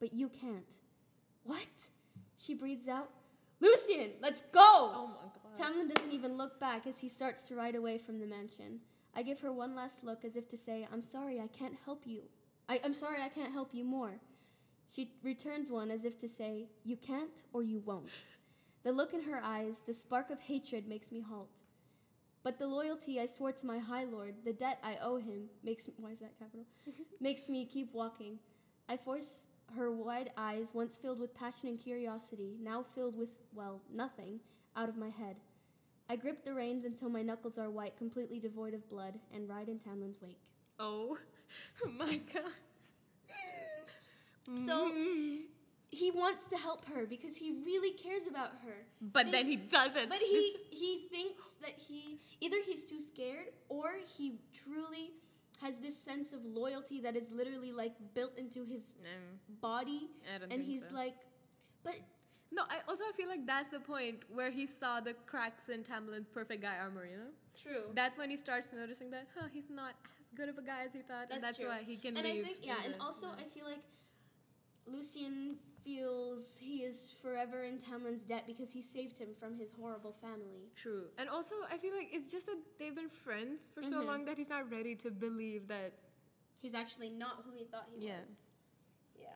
but 0.00 0.12
you 0.12 0.28
can't. 0.28 0.78
What? 1.44 1.68
She 2.36 2.54
breathes 2.54 2.88
out. 2.88 3.10
Lucien, 3.60 4.10
let's 4.20 4.42
go! 4.52 4.60
Oh 4.60 5.10
my 5.14 5.28
god. 5.56 5.56
Tamlin 5.56 5.92
doesn't 5.94 6.12
even 6.12 6.36
look 6.36 6.58
back 6.58 6.86
as 6.86 6.98
he 6.98 7.08
starts 7.08 7.46
to 7.48 7.54
ride 7.54 7.76
away 7.76 7.98
from 7.98 8.18
the 8.18 8.26
mansion. 8.26 8.80
I 9.14 9.22
give 9.22 9.40
her 9.40 9.52
one 9.52 9.76
last 9.76 10.02
look 10.02 10.24
as 10.24 10.36
if 10.36 10.48
to 10.48 10.56
say, 10.56 10.86
I'm 10.92 11.02
sorry, 11.02 11.40
I 11.40 11.46
can't 11.46 11.76
help 11.84 12.06
you. 12.06 12.22
I, 12.68 12.80
I'm 12.84 12.94
sorry, 12.94 13.22
I 13.22 13.28
can't 13.28 13.52
help 13.52 13.70
you 13.72 13.84
more. 13.84 14.14
She 14.88 15.12
returns 15.22 15.70
one 15.70 15.90
as 15.90 16.04
if 16.04 16.18
to 16.20 16.28
say, 16.28 16.66
You 16.84 16.96
can't 16.96 17.44
or 17.52 17.62
you 17.62 17.80
won't. 17.80 18.10
The 18.82 18.92
look 18.92 19.14
in 19.14 19.22
her 19.22 19.40
eyes, 19.42 19.80
the 19.86 19.94
spark 19.94 20.30
of 20.30 20.40
hatred 20.40 20.88
makes 20.88 21.12
me 21.12 21.20
halt. 21.20 21.50
But 22.42 22.58
the 22.58 22.66
loyalty 22.66 23.20
I 23.20 23.26
swore 23.26 23.52
to 23.52 23.66
my 23.66 23.78
High 23.78 24.04
Lord, 24.04 24.34
the 24.44 24.52
debt 24.52 24.78
I 24.82 24.96
owe 25.00 25.16
him, 25.16 25.44
makes 25.62 25.88
why 25.98 26.10
is 26.10 26.18
that 26.18 26.36
capital? 26.38 26.66
Mm-hmm. 26.88 27.02
makes 27.20 27.48
me 27.48 27.64
keep 27.64 27.94
walking. 27.94 28.38
I 28.88 28.96
force 28.96 29.46
her 29.76 29.90
wide 29.90 30.30
eyes, 30.36 30.72
once 30.74 30.96
filled 30.96 31.18
with 31.20 31.34
passion 31.34 31.68
and 31.68 31.78
curiosity, 31.80 32.56
now 32.60 32.84
filled 32.94 33.16
with, 33.16 33.30
well, 33.54 33.80
nothing, 33.92 34.40
out 34.76 34.88
of 34.88 34.96
my 34.96 35.08
head. 35.08 35.36
I 36.08 36.16
grip 36.16 36.44
the 36.44 36.54
reins 36.54 36.84
until 36.84 37.08
my 37.08 37.22
knuckles 37.22 37.58
are 37.58 37.70
white, 37.70 37.96
completely 37.96 38.38
devoid 38.38 38.74
of 38.74 38.88
blood, 38.90 39.14
and 39.34 39.48
ride 39.48 39.68
in 39.68 39.78
Tamlin's 39.78 40.20
wake. 40.20 40.40
Oh 40.78 41.16
my 41.98 42.20
god. 42.32 42.42
So 44.56 44.90
he 45.90 46.10
wants 46.10 46.46
to 46.46 46.56
help 46.56 46.84
her 46.86 47.06
because 47.06 47.36
he 47.36 47.52
really 47.64 47.92
cares 47.92 48.26
about 48.26 48.50
her. 48.64 48.86
But 49.00 49.26
They- 49.26 49.32
then 49.32 49.46
he 49.46 49.56
doesn't. 49.56 50.08
But 50.08 50.18
he 50.18 50.56
he 50.70 51.06
thinks 51.10 51.50
that 51.60 51.74
he 51.88 52.18
either 52.40 52.56
he's 52.66 52.84
too 52.84 53.00
scared 53.00 53.46
or 53.68 53.92
he 54.18 54.38
truly 54.52 55.12
has 55.62 55.78
this 55.78 55.96
sense 55.96 56.32
of 56.32 56.44
loyalty 56.44 57.00
that 57.00 57.16
is 57.16 57.30
literally 57.30 57.72
like 57.72 57.94
built 58.14 58.36
into 58.38 58.64
his 58.64 58.94
Mm, 59.02 59.60
body 59.60 60.00
I 60.34 60.38
don't 60.38 60.52
and 60.52 60.60
think 60.60 60.64
he's 60.70 60.88
so. 60.88 60.94
like 61.02 61.14
but 61.84 61.94
No, 62.52 62.62
I 62.74 62.78
also 62.88 63.04
I 63.10 63.12
feel 63.16 63.28
like 63.34 63.46
that's 63.46 63.70
the 63.70 63.80
point 63.80 64.18
where 64.38 64.50
he 64.50 64.66
saw 64.66 65.00
the 65.00 65.14
cracks 65.26 65.68
in 65.74 65.82
Tamlin's 65.84 66.28
perfect 66.28 66.60
guy 66.62 66.76
armor, 66.84 67.06
you 67.12 67.16
know? 67.16 67.32
true. 67.64 67.84
That's 67.94 68.16
when 68.18 68.28
he 68.30 68.36
starts 68.36 68.68
noticing 68.72 69.10
that, 69.10 69.26
huh, 69.36 69.48
he's 69.52 69.70
not 69.70 69.94
as 70.20 70.28
good 70.38 70.48
of 70.52 70.58
a 70.58 70.62
guy 70.62 70.80
as 70.86 70.92
he 70.92 71.00
thought, 71.00 71.26
and 71.30 71.42
That's 71.42 71.46
that's 71.46 71.58
true. 71.58 71.68
why 71.68 71.80
he 71.90 71.96
can 71.96 72.16
and 72.16 72.26
I 72.26 72.42
think 72.46 72.58
yeah, 72.62 72.84
and 72.84 72.94
also 73.00 73.26
yeah. 73.26 73.42
I 73.42 73.44
feel 73.54 73.64
like 73.72 73.84
Lucien 74.86 75.56
feels 75.84 76.58
he 76.58 76.78
is 76.84 77.14
forever 77.22 77.64
in 77.64 77.78
Tamlin's 77.78 78.24
debt 78.24 78.44
because 78.46 78.72
he 78.72 78.80
saved 78.82 79.18
him 79.18 79.28
from 79.38 79.56
his 79.56 79.72
horrible 79.72 80.12
family. 80.20 80.70
True. 80.76 81.04
And 81.18 81.28
also, 81.28 81.54
I 81.70 81.76
feel 81.78 81.94
like 81.94 82.08
it's 82.12 82.26
just 82.30 82.46
that 82.46 82.58
they've 82.78 82.94
been 82.94 83.08
friends 83.10 83.66
for 83.74 83.82
so 83.82 84.00
Mhm. 84.00 84.06
long 84.06 84.24
that 84.26 84.36
he's 84.38 84.48
not 84.48 84.70
ready 84.70 84.94
to 84.96 85.10
believe 85.10 85.68
that. 85.68 85.92
He's 86.60 86.74
actually 86.74 87.10
not 87.10 87.42
who 87.44 87.52
he 87.52 87.64
thought 87.64 87.88
he 87.92 88.06
Yeah. 88.06 88.20
was. 88.20 88.46
Yeah. 89.18 89.28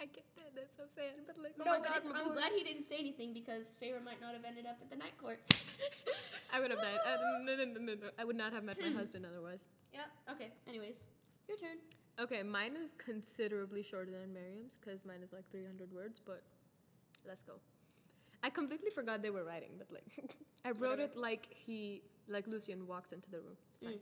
I 0.00 0.06
get 0.06 0.24
that. 0.36 0.54
That's 0.54 0.74
so 0.76 0.86
sad. 0.94 1.26
But 1.26 1.36
like, 1.38 1.54
oh 1.60 1.64
no, 1.64 1.70
my 1.72 1.78
but 1.78 2.02
God, 2.04 2.16
I'm 2.16 2.28
boy. 2.28 2.34
glad 2.34 2.52
he 2.52 2.64
didn't 2.64 2.84
say 2.84 2.96
anything 2.98 3.32
because 3.34 3.74
Feyre 3.80 4.02
might 4.02 4.20
not 4.20 4.32
have 4.34 4.44
ended 4.44 4.64
up 4.66 4.78
at 4.80 4.88
the 4.90 4.96
night 4.96 5.16
court. 5.18 5.40
I 6.52 6.58
would 6.60 6.70
have 6.70 6.80
died. 6.80 6.98
Uh, 7.04 7.16
no, 7.44 7.54
no, 7.56 7.64
no, 7.64 7.80
no, 7.80 7.94
no. 7.94 8.10
I 8.18 8.24
would 8.24 8.36
not 8.36 8.52
have 8.52 8.64
met 8.64 8.80
my 8.80 8.90
husband 8.90 9.26
otherwise. 9.26 9.68
yeah. 9.92 10.06
Okay. 10.30 10.50
Anyways, 10.66 10.96
your 11.48 11.58
turn. 11.58 11.78
Okay, 12.20 12.42
mine 12.42 12.76
is 12.76 12.92
considerably 12.98 13.82
shorter 13.82 14.10
than 14.10 14.32
Miriam's 14.34 14.76
because 14.76 15.00
mine 15.06 15.20
is 15.24 15.32
like 15.32 15.50
300 15.50 15.90
words, 15.92 16.20
but 16.24 16.42
let's 17.26 17.42
go. 17.42 17.54
I 18.42 18.50
completely 18.50 18.90
forgot 18.90 19.22
they 19.22 19.30
were 19.30 19.44
writing, 19.44 19.70
but 19.78 19.88
like, 19.92 20.36
I 20.64 20.70
wrote 20.70 20.98
Whatever. 20.98 21.02
it 21.02 21.16
like 21.16 21.48
he, 21.50 22.02
like 22.28 22.46
Lucien 22.46 22.86
walks 22.86 23.12
into 23.12 23.30
the 23.30 23.38
room. 23.38 23.56
Mm. 23.84 23.98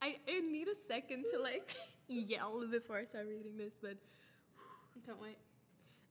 I, 0.00 0.16
I 0.28 0.40
need 0.40 0.68
a 0.68 0.74
second 0.74 1.24
to 1.32 1.40
like 1.40 1.74
yell 2.08 2.66
before 2.70 2.96
I 2.98 3.04
start 3.04 3.26
reading 3.28 3.56
this, 3.58 3.74
but 3.80 3.96
I 4.96 5.06
Can't 5.06 5.20
wait. 5.20 5.36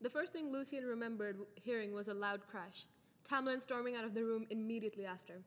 the 0.01 0.09
first 0.09 0.33
thing 0.33 0.51
Lucien 0.51 0.85
remembered 0.85 1.37
hearing 1.55 1.93
was 1.93 2.07
a 2.07 2.13
loud 2.13 2.41
crash. 2.47 2.85
Tamlin 3.29 3.61
storming 3.61 3.95
out 3.95 4.03
of 4.03 4.13
the 4.13 4.23
room 4.23 4.45
immediately 4.49 5.05
after. 5.05 5.41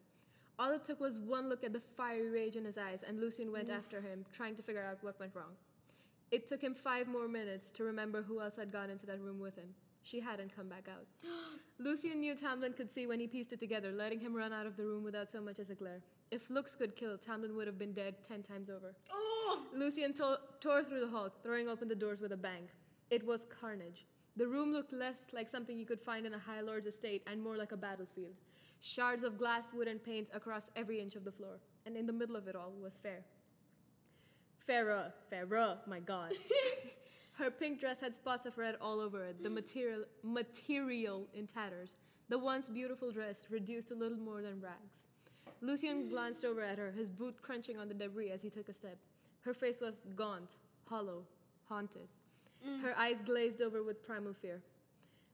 All 0.58 0.72
it 0.72 0.84
took 0.84 1.00
was 1.00 1.18
one 1.18 1.48
look 1.48 1.64
at 1.64 1.72
the 1.72 1.80
fiery 1.80 2.30
rage 2.30 2.56
in 2.56 2.64
his 2.64 2.78
eyes, 2.78 3.02
and 3.06 3.20
Lucien 3.20 3.52
went 3.52 3.68
after 3.68 4.00
him, 4.00 4.24
trying 4.34 4.56
to 4.56 4.62
figure 4.62 4.82
out 4.82 5.02
what 5.02 5.20
went 5.20 5.34
wrong. 5.34 5.52
It 6.30 6.48
took 6.48 6.62
him 6.62 6.74
five 6.74 7.06
more 7.06 7.28
minutes 7.28 7.70
to 7.72 7.84
remember 7.84 8.22
who 8.22 8.40
else 8.40 8.56
had 8.56 8.72
gone 8.72 8.88
into 8.88 9.04
that 9.06 9.20
room 9.20 9.38
with 9.38 9.54
him. 9.54 9.68
She 10.02 10.18
hadn't 10.18 10.54
come 10.54 10.68
back 10.68 10.86
out. 10.90 11.06
Lucien 11.78 12.20
knew 12.20 12.34
Tamlin 12.34 12.74
could 12.74 12.90
see 12.90 13.06
when 13.06 13.20
he 13.20 13.26
pieced 13.26 13.52
it 13.52 13.60
together, 13.60 13.92
letting 13.92 14.20
him 14.20 14.34
run 14.34 14.52
out 14.52 14.66
of 14.66 14.76
the 14.76 14.84
room 14.84 15.04
without 15.04 15.28
so 15.30 15.40
much 15.40 15.58
as 15.58 15.68
a 15.70 15.74
glare. 15.74 16.00
If 16.30 16.48
looks 16.48 16.74
could 16.74 16.96
kill, 16.96 17.18
Tamlin 17.18 17.54
would 17.54 17.66
have 17.66 17.78
been 17.78 17.92
dead 17.92 18.14
ten 18.26 18.42
times 18.42 18.70
over. 18.70 18.94
Oh! 19.12 19.66
Lucien 19.74 20.14
to- 20.14 20.40
tore 20.60 20.84
through 20.84 21.00
the 21.00 21.08
hall, 21.08 21.28
throwing 21.42 21.68
open 21.68 21.86
the 21.88 21.94
doors 21.94 22.20
with 22.20 22.32
a 22.32 22.36
bang. 22.36 22.68
It 23.10 23.24
was 23.26 23.44
carnage. 23.44 24.06
The 24.36 24.46
room 24.46 24.72
looked 24.72 24.92
less 24.92 25.18
like 25.32 25.48
something 25.48 25.78
you 25.78 25.86
could 25.86 26.00
find 26.00 26.26
in 26.26 26.34
a 26.34 26.38
High 26.38 26.60
Lord's 26.60 26.86
estate 26.86 27.22
and 27.26 27.42
more 27.42 27.56
like 27.56 27.72
a 27.72 27.76
battlefield. 27.76 28.34
Shards 28.80 29.22
of 29.22 29.38
glass, 29.38 29.72
wood, 29.72 29.88
and 29.88 30.02
paint 30.02 30.28
across 30.32 30.68
every 30.76 31.00
inch 31.00 31.16
of 31.16 31.24
the 31.24 31.32
floor. 31.32 31.58
And 31.86 31.96
in 31.96 32.06
the 32.06 32.12
middle 32.12 32.36
of 32.36 32.48
it 32.48 32.56
all 32.56 32.72
was 32.80 32.98
Fair. 32.98 33.24
Feyre, 34.68 35.12
Feyre, 35.32 35.78
my 35.86 36.00
god. 36.00 36.32
Her 37.38 37.50
pink 37.50 37.80
dress 37.80 38.00
had 38.00 38.16
spots 38.16 38.46
of 38.46 38.56
red 38.56 38.76
all 38.80 38.98
over 38.98 39.22
it, 39.24 39.42
the 39.42 39.50
material, 39.50 40.04
material 40.22 41.26
in 41.34 41.46
tatters. 41.46 41.96
The 42.28 42.38
once 42.38 42.68
beautiful 42.68 43.12
dress 43.12 43.46
reduced 43.50 43.88
to 43.88 43.94
little 43.94 44.18
more 44.18 44.42
than 44.42 44.60
rags. 44.60 45.06
Lucien 45.60 46.08
glanced 46.08 46.44
over 46.44 46.62
at 46.62 46.78
her, 46.78 46.90
his 46.90 47.10
boot 47.10 47.40
crunching 47.42 47.78
on 47.78 47.88
the 47.88 47.94
debris 47.94 48.30
as 48.30 48.42
he 48.42 48.50
took 48.50 48.68
a 48.68 48.74
step. 48.74 48.98
Her 49.42 49.54
face 49.54 49.80
was 49.80 50.00
gaunt, 50.16 50.50
hollow, 50.86 51.24
haunted. 51.68 52.08
Mm. 52.66 52.82
Her 52.82 52.96
eyes 52.96 53.18
glazed 53.24 53.60
over 53.60 53.82
with 53.82 54.04
primal 54.04 54.34
fear. 54.34 54.62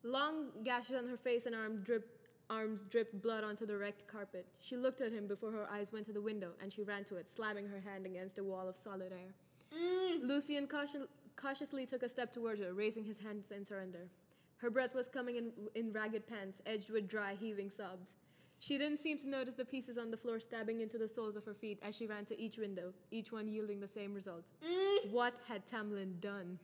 Long 0.02 0.48
gashes 0.64 0.96
on 0.96 1.08
her 1.08 1.16
face 1.16 1.46
and 1.46 1.54
arm 1.54 1.82
drip, 1.84 2.21
arms 2.52 2.84
dripped 2.90 3.20
blood 3.22 3.44
onto 3.44 3.64
the 3.64 3.76
wrecked 3.76 4.06
carpet. 4.06 4.46
She 4.60 4.76
looked 4.76 5.00
at 5.00 5.12
him 5.12 5.26
before 5.26 5.50
her 5.52 5.66
eyes 5.70 5.92
went 5.92 6.04
to 6.06 6.12
the 6.12 6.20
window, 6.20 6.50
and 6.60 6.72
she 6.72 6.82
ran 6.82 7.04
to 7.04 7.16
it, 7.16 7.26
slamming 7.34 7.66
her 7.66 7.80
hand 7.80 8.04
against 8.04 8.38
a 8.38 8.44
wall 8.44 8.68
of 8.68 8.76
solid 8.76 9.12
air. 9.12 9.32
Mm. 9.74 10.28
Lucien 10.28 10.66
caution, 10.66 11.08
cautiously 11.36 11.86
took 11.86 12.02
a 12.02 12.08
step 12.08 12.32
towards 12.32 12.60
her, 12.60 12.74
raising 12.74 13.04
his 13.04 13.18
hands 13.18 13.50
in 13.50 13.66
surrender. 13.66 14.06
Her 14.58 14.70
breath 14.70 14.94
was 14.94 15.08
coming 15.08 15.36
in, 15.36 15.50
in 15.74 15.92
ragged 15.92 16.26
pants, 16.26 16.60
edged 16.66 16.90
with 16.90 17.08
dry, 17.08 17.36
heaving 17.40 17.70
sobs. 17.70 18.16
She 18.60 18.78
didn't 18.78 19.00
seem 19.00 19.18
to 19.18 19.28
notice 19.28 19.54
the 19.54 19.64
pieces 19.64 19.98
on 19.98 20.10
the 20.10 20.16
floor 20.16 20.38
stabbing 20.38 20.82
into 20.82 20.98
the 20.98 21.08
soles 21.08 21.34
of 21.34 21.44
her 21.46 21.54
feet 21.54 21.80
as 21.82 21.96
she 21.96 22.06
ran 22.06 22.24
to 22.26 22.40
each 22.40 22.58
window, 22.58 22.92
each 23.10 23.32
one 23.32 23.48
yielding 23.48 23.80
the 23.80 23.88
same 23.88 24.14
result. 24.14 24.44
Mm. 24.64 25.10
What 25.10 25.34
had 25.48 25.62
Tamlin 25.66 26.20
done? 26.20 26.58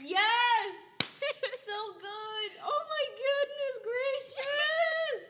Yes! 0.00 0.76
so 1.00 1.78
good! 1.98 2.50
Oh 2.62 2.82
my 2.94 3.04
goodness 3.16 3.53
gracious! 3.84 5.28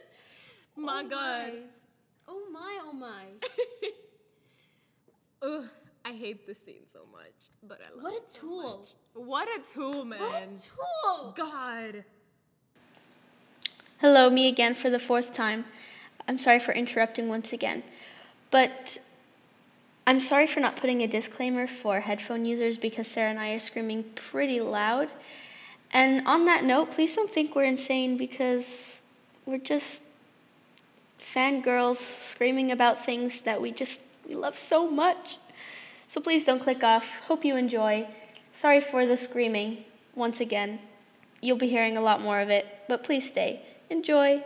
My 0.77 1.03
Oh 1.05 1.09
God. 1.09 1.53
Oh 2.27 2.47
my, 2.53 2.79
oh 2.83 2.93
my. 2.93 3.25
Ugh, 5.43 5.65
I 6.05 6.13
hate 6.13 6.47
this 6.47 6.59
scene 6.65 6.87
so 6.93 7.01
much, 7.13 7.51
but 7.67 7.81
I 7.87 7.95
love 7.95 8.03
What 8.05 8.15
it 8.15 8.23
a 8.29 8.33
so 8.33 8.41
tool. 8.41 8.79
much. 8.79 8.89
What 9.27 9.49
a 9.49 9.61
tool, 9.73 10.05
man. 10.05 10.21
What 10.21 10.43
a 10.43 10.47
tool! 10.47 11.35
God. 11.37 12.05
Hello, 14.01 14.31
me 14.31 14.49
again 14.49 14.75
for 14.75 14.91
the 14.91 14.99
fourth 14.99 15.33
time. 15.33 15.65
I'm 16.27 16.39
sorry 16.39 16.59
for 16.59 16.73
interrupting 16.73 17.29
once 17.29 17.53
again. 17.53 17.83
But 18.51 18.99
I'm 20.07 20.21
sorry 20.21 20.47
for 20.47 20.61
not 20.61 20.77
putting 20.77 21.03
a 21.03 21.07
disclaimer 21.07 21.67
for 21.67 22.01
headphone 22.01 22.45
users 22.45 22.77
because 22.79 23.09
Sarah 23.09 23.31
and 23.31 23.39
I 23.39 23.51
are 23.51 23.61
screaming 23.61 24.05
pretty 24.15 24.61
loud. 24.61 25.09
And 25.95 26.27
on 26.27 26.45
that 26.47 26.65
note, 26.65 26.91
please 26.91 27.15
don't 27.15 27.31
think 27.31 27.55
we're 27.55 27.65
insane 27.65 28.17
because 28.17 28.97
we're 29.47 29.59
just 29.59 30.03
fangirls 31.21 31.97
screaming 31.97 32.73
about 32.73 33.05
things 33.07 33.43
that 33.43 33.63
we 33.63 33.71
just 33.71 34.01
we 34.29 34.35
love 34.35 34.59
so 34.59 34.91
much. 34.91 35.39
So 36.09 36.21
please 36.21 36.45
don't 36.45 36.61
click 36.61 36.83
off. 36.83 37.21
Hope 37.29 37.45
you 37.45 37.57
enjoy. 37.57 38.09
Sorry 38.53 38.81
for 38.81 39.07
the 39.07 39.17
screaming 39.17 39.85
once 40.17 40.41
again. 40.41 40.81
You'll 41.41 41.59
be 41.59 41.69
hearing 41.69 41.97
a 41.97 42.01
lot 42.01 42.21
more 42.21 42.41
of 42.41 42.51
it, 42.51 42.67
but 42.89 43.05
please 43.05 43.29
stay. 43.29 43.63
Enjoy. 43.89 44.43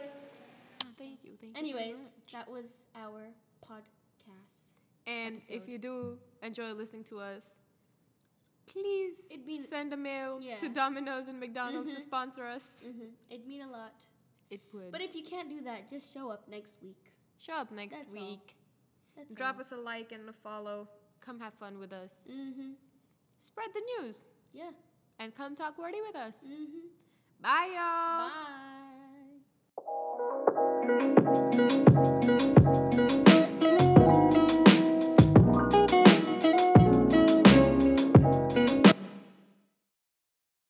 Thank 0.99 1.21
you. 1.25 1.33
Thank 1.41 1.57
Anyways, 1.57 2.13
that 2.33 2.51
was 2.51 2.87
our 2.95 3.29
podcast. 3.65 4.73
And 5.07 5.37
episode. 5.37 5.55
if 5.55 5.69
you 5.69 5.79
do 5.79 6.19
enjoy 6.43 6.73
listening 6.73 7.05
to 7.05 7.21
us, 7.21 7.43
please 8.69 9.15
It'd 9.31 9.47
mean, 9.47 9.65
send 9.67 9.93
a 9.93 9.97
mail 9.97 10.39
yeah. 10.41 10.57
to 10.57 10.69
Domino's 10.69 11.29
and 11.29 11.41
McDonald's 11.41 11.91
mm-hmm. 11.91 11.97
to 11.97 12.03
sponsor 12.03 12.47
us. 12.47 12.67
Mm-hmm. 12.87 13.07
It'd 13.31 13.47
mean 13.47 13.63
a 13.63 13.71
lot. 13.71 13.95
It 14.51 14.63
would. 14.73 14.93
But 14.93 15.03
if 15.03 15.15
you 15.15 15.23
can't 15.23 15.51
do 15.51 15.61
that, 15.63 15.89
just 15.91 16.13
show 16.13 16.31
up 16.31 16.49
next 16.49 16.77
week. 16.83 17.13
Show 17.39 17.55
up 17.55 17.71
next 17.71 17.97
That's 17.97 18.13
week. 18.13 18.23
All. 18.23 18.55
That's 19.17 19.35
Drop 19.35 19.57
all. 19.57 19.61
us 19.61 19.73
a 19.73 19.77
like 19.77 20.13
and 20.13 20.29
a 20.29 20.33
follow. 20.33 20.89
Come 21.21 21.41
have 21.41 21.55
fun 21.55 21.79
with 21.79 21.93
us. 21.93 22.27
Mm-hmm. 22.31 22.73
Spread 23.39 23.69
the 23.75 23.83
news. 24.03 24.17
Yeah. 24.53 24.71
And 25.19 25.35
come 25.35 25.55
talk 25.55 25.79
wordy 25.79 26.01
with 26.07 26.17
us. 26.17 26.45
Mm-hmm. 26.45 26.89
Bye, 27.41 27.69
y'all. 27.75 28.31
Bye. 31.25 31.45